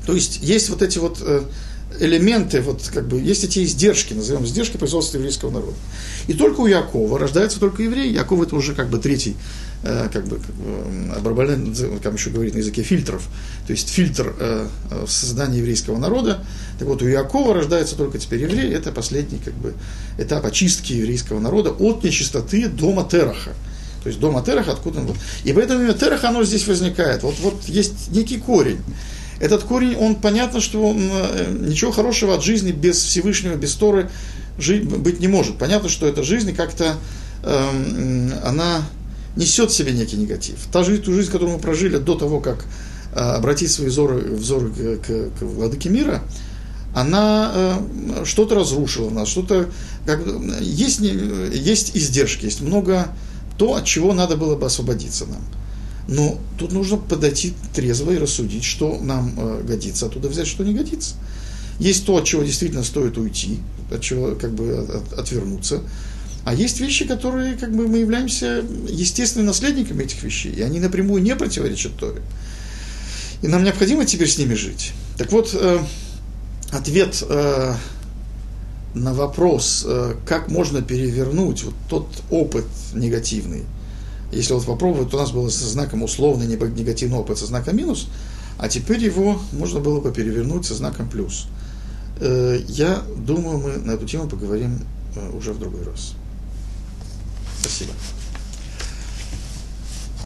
То 0.06 0.12
есть 0.12 0.40
есть 0.42 0.68
вот 0.68 0.82
эти 0.82 0.98
вот 0.98 1.18
э, 1.20 1.42
элементы, 2.00 2.60
вот 2.60 2.90
как 2.92 3.06
бы 3.08 3.20
есть 3.20 3.44
эти 3.44 3.64
издержки, 3.64 4.14
назовем 4.14 4.44
издержки 4.44 4.76
производства 4.76 5.18
еврейского 5.18 5.50
народа. 5.50 5.76
И 6.26 6.34
только 6.34 6.60
у 6.60 6.66
Якова 6.66 7.18
рождается 7.18 7.60
только 7.60 7.82
еврей. 7.82 8.12
Яков 8.12 8.42
это 8.42 8.56
уже 8.56 8.74
как 8.74 8.88
бы 8.88 8.98
третий, 8.98 9.36
э, 9.82 10.08
как 10.12 10.26
бы, 10.26 10.40
Барбален, 11.20 11.74
как 12.02 12.14
еще 12.14 12.30
говорит 12.30 12.54
на 12.54 12.58
языке 12.58 12.82
фильтров, 12.82 13.28
то 13.66 13.72
есть 13.72 13.88
фильтр 13.88 14.34
э, 14.38 14.68
в 15.06 15.10
создании 15.10 15.58
еврейского 15.58 15.98
народа. 15.98 16.44
Так 16.78 16.88
вот, 16.88 17.02
у 17.02 17.06
Якова 17.06 17.54
рождается 17.54 17.96
только 17.96 18.18
теперь 18.18 18.42
еврей, 18.42 18.72
это 18.72 18.92
последний 18.92 19.38
как 19.38 19.54
бы 19.54 19.74
этап 20.18 20.44
очистки 20.44 20.92
еврейского 20.92 21.40
народа 21.40 21.70
от 21.70 22.04
нечистоты 22.04 22.68
дома 22.68 23.08
Тераха. 23.10 23.52
То 24.02 24.08
есть 24.08 24.20
дома 24.20 24.40
Тераха, 24.40 24.72
откуда 24.72 25.00
он 25.00 25.06
был. 25.06 25.16
И 25.42 25.52
поэтому 25.52 25.80
именно 25.80 25.94
Тераха, 25.94 26.28
оно 26.28 26.44
здесь 26.44 26.66
возникает. 26.68 27.22
Вот, 27.24 27.34
вот 27.40 27.64
есть 27.66 28.12
некий 28.12 28.38
корень 28.38 28.78
этот 29.40 29.64
корень, 29.64 29.96
он 29.96 30.16
понятно, 30.16 30.60
что 30.60 30.82
он, 30.86 30.98
э, 31.00 31.54
ничего 31.68 31.92
хорошего 31.92 32.34
от 32.34 32.42
жизни 32.42 32.72
без 32.72 33.02
Всевышнего, 33.02 33.54
без 33.54 33.74
Торы 33.74 34.10
жить, 34.58 34.84
быть 34.84 35.20
не 35.20 35.28
может. 35.28 35.58
Понятно, 35.58 35.88
что 35.88 36.06
эта 36.06 36.22
жизнь 36.22 36.54
как-то, 36.54 36.96
э, 37.42 38.30
она 38.44 38.82
несет 39.36 39.70
в 39.70 39.74
себе 39.74 39.92
некий 39.92 40.16
негатив. 40.16 40.56
Та 40.72 40.82
жизнь, 40.82 41.02
ту 41.02 41.12
жизнь, 41.12 41.30
которую 41.30 41.56
мы 41.56 41.62
прожили 41.62 41.98
до 41.98 42.14
того, 42.14 42.40
как 42.40 42.64
э, 43.14 43.18
обратить 43.18 43.70
свои 43.70 43.88
взоры, 43.88 44.18
взоры 44.20 44.70
к, 44.70 45.06
к, 45.06 45.38
к 45.38 45.42
владыке 45.42 45.90
мира, 45.90 46.22
она 46.94 47.52
э, 47.54 48.24
что-то 48.24 48.54
разрушила 48.54 49.10
нас, 49.10 49.28
что-то, 49.28 49.68
как, 50.06 50.20
есть, 50.60 51.00
есть 51.00 51.94
издержки, 51.94 52.46
есть 52.46 52.62
много 52.62 53.08
то, 53.58 53.74
от 53.74 53.84
чего 53.84 54.14
надо 54.14 54.36
было 54.36 54.56
бы 54.56 54.66
освободиться 54.66 55.26
нам. 55.26 55.42
Но 56.08 56.38
тут 56.58 56.72
нужно 56.72 56.98
подойти 56.98 57.54
трезво 57.74 58.12
и 58.12 58.18
рассудить, 58.18 58.64
что 58.64 58.98
нам 59.00 59.34
э, 59.36 59.62
годится, 59.66 60.06
оттуда 60.06 60.28
взять, 60.28 60.46
что 60.46 60.62
не 60.64 60.72
годится. 60.72 61.16
Есть 61.78 62.06
то, 62.06 62.16
от 62.16 62.24
чего 62.24 62.42
действительно 62.42 62.84
стоит 62.84 63.18
уйти, 63.18 63.58
от 63.90 64.00
чего 64.00 64.34
как 64.36 64.54
бы 64.54 64.72
от, 64.72 65.12
отвернуться. 65.18 65.82
А 66.44 66.54
есть 66.54 66.80
вещи, 66.80 67.04
которые 67.04 67.56
как 67.56 67.74
бы 67.74 67.88
мы 67.88 67.98
являемся 67.98 68.64
естественными 68.88 69.48
наследниками 69.48 70.04
этих 70.04 70.22
вещей, 70.22 70.52
и 70.52 70.62
они 70.62 70.78
напрямую 70.78 71.20
не 71.20 71.34
противоречат 71.34 71.96
Торе. 71.96 72.22
И 73.42 73.48
нам 73.48 73.64
необходимо 73.64 74.04
теперь 74.04 74.28
с 74.28 74.38
ними 74.38 74.54
жить. 74.54 74.92
Так 75.18 75.32
вот, 75.32 75.50
э, 75.54 75.80
ответ 76.70 77.24
э, 77.28 77.74
на 78.94 79.12
вопрос, 79.12 79.84
э, 79.86 80.14
как 80.24 80.48
можно 80.48 80.82
перевернуть 80.82 81.64
вот 81.64 81.74
тот 81.88 82.08
опыт 82.30 82.66
негативный, 82.94 83.64
если 84.32 84.54
вот 84.54 84.66
попробовать, 84.66 85.10
то 85.10 85.16
у 85.16 85.20
нас 85.20 85.30
было 85.30 85.48
со 85.48 85.66
знаком 85.66 86.02
условный 86.02 86.46
негативный 86.46 87.18
опыт 87.18 87.38
со 87.38 87.46
знаком 87.46 87.76
минус, 87.76 88.08
а 88.58 88.68
теперь 88.68 89.02
его 89.04 89.40
можно 89.52 89.80
было 89.80 90.00
бы 90.00 90.12
перевернуть 90.12 90.66
со 90.66 90.74
знаком 90.74 91.08
плюс. 91.08 91.46
Э, 92.20 92.58
я 92.68 93.02
думаю, 93.16 93.58
мы 93.58 93.76
на 93.76 93.92
эту 93.92 94.06
тему 94.06 94.28
поговорим 94.28 94.80
э, 95.14 95.30
уже 95.36 95.52
в 95.52 95.58
другой 95.58 95.84
раз. 95.84 96.14
Спасибо. 97.60 97.92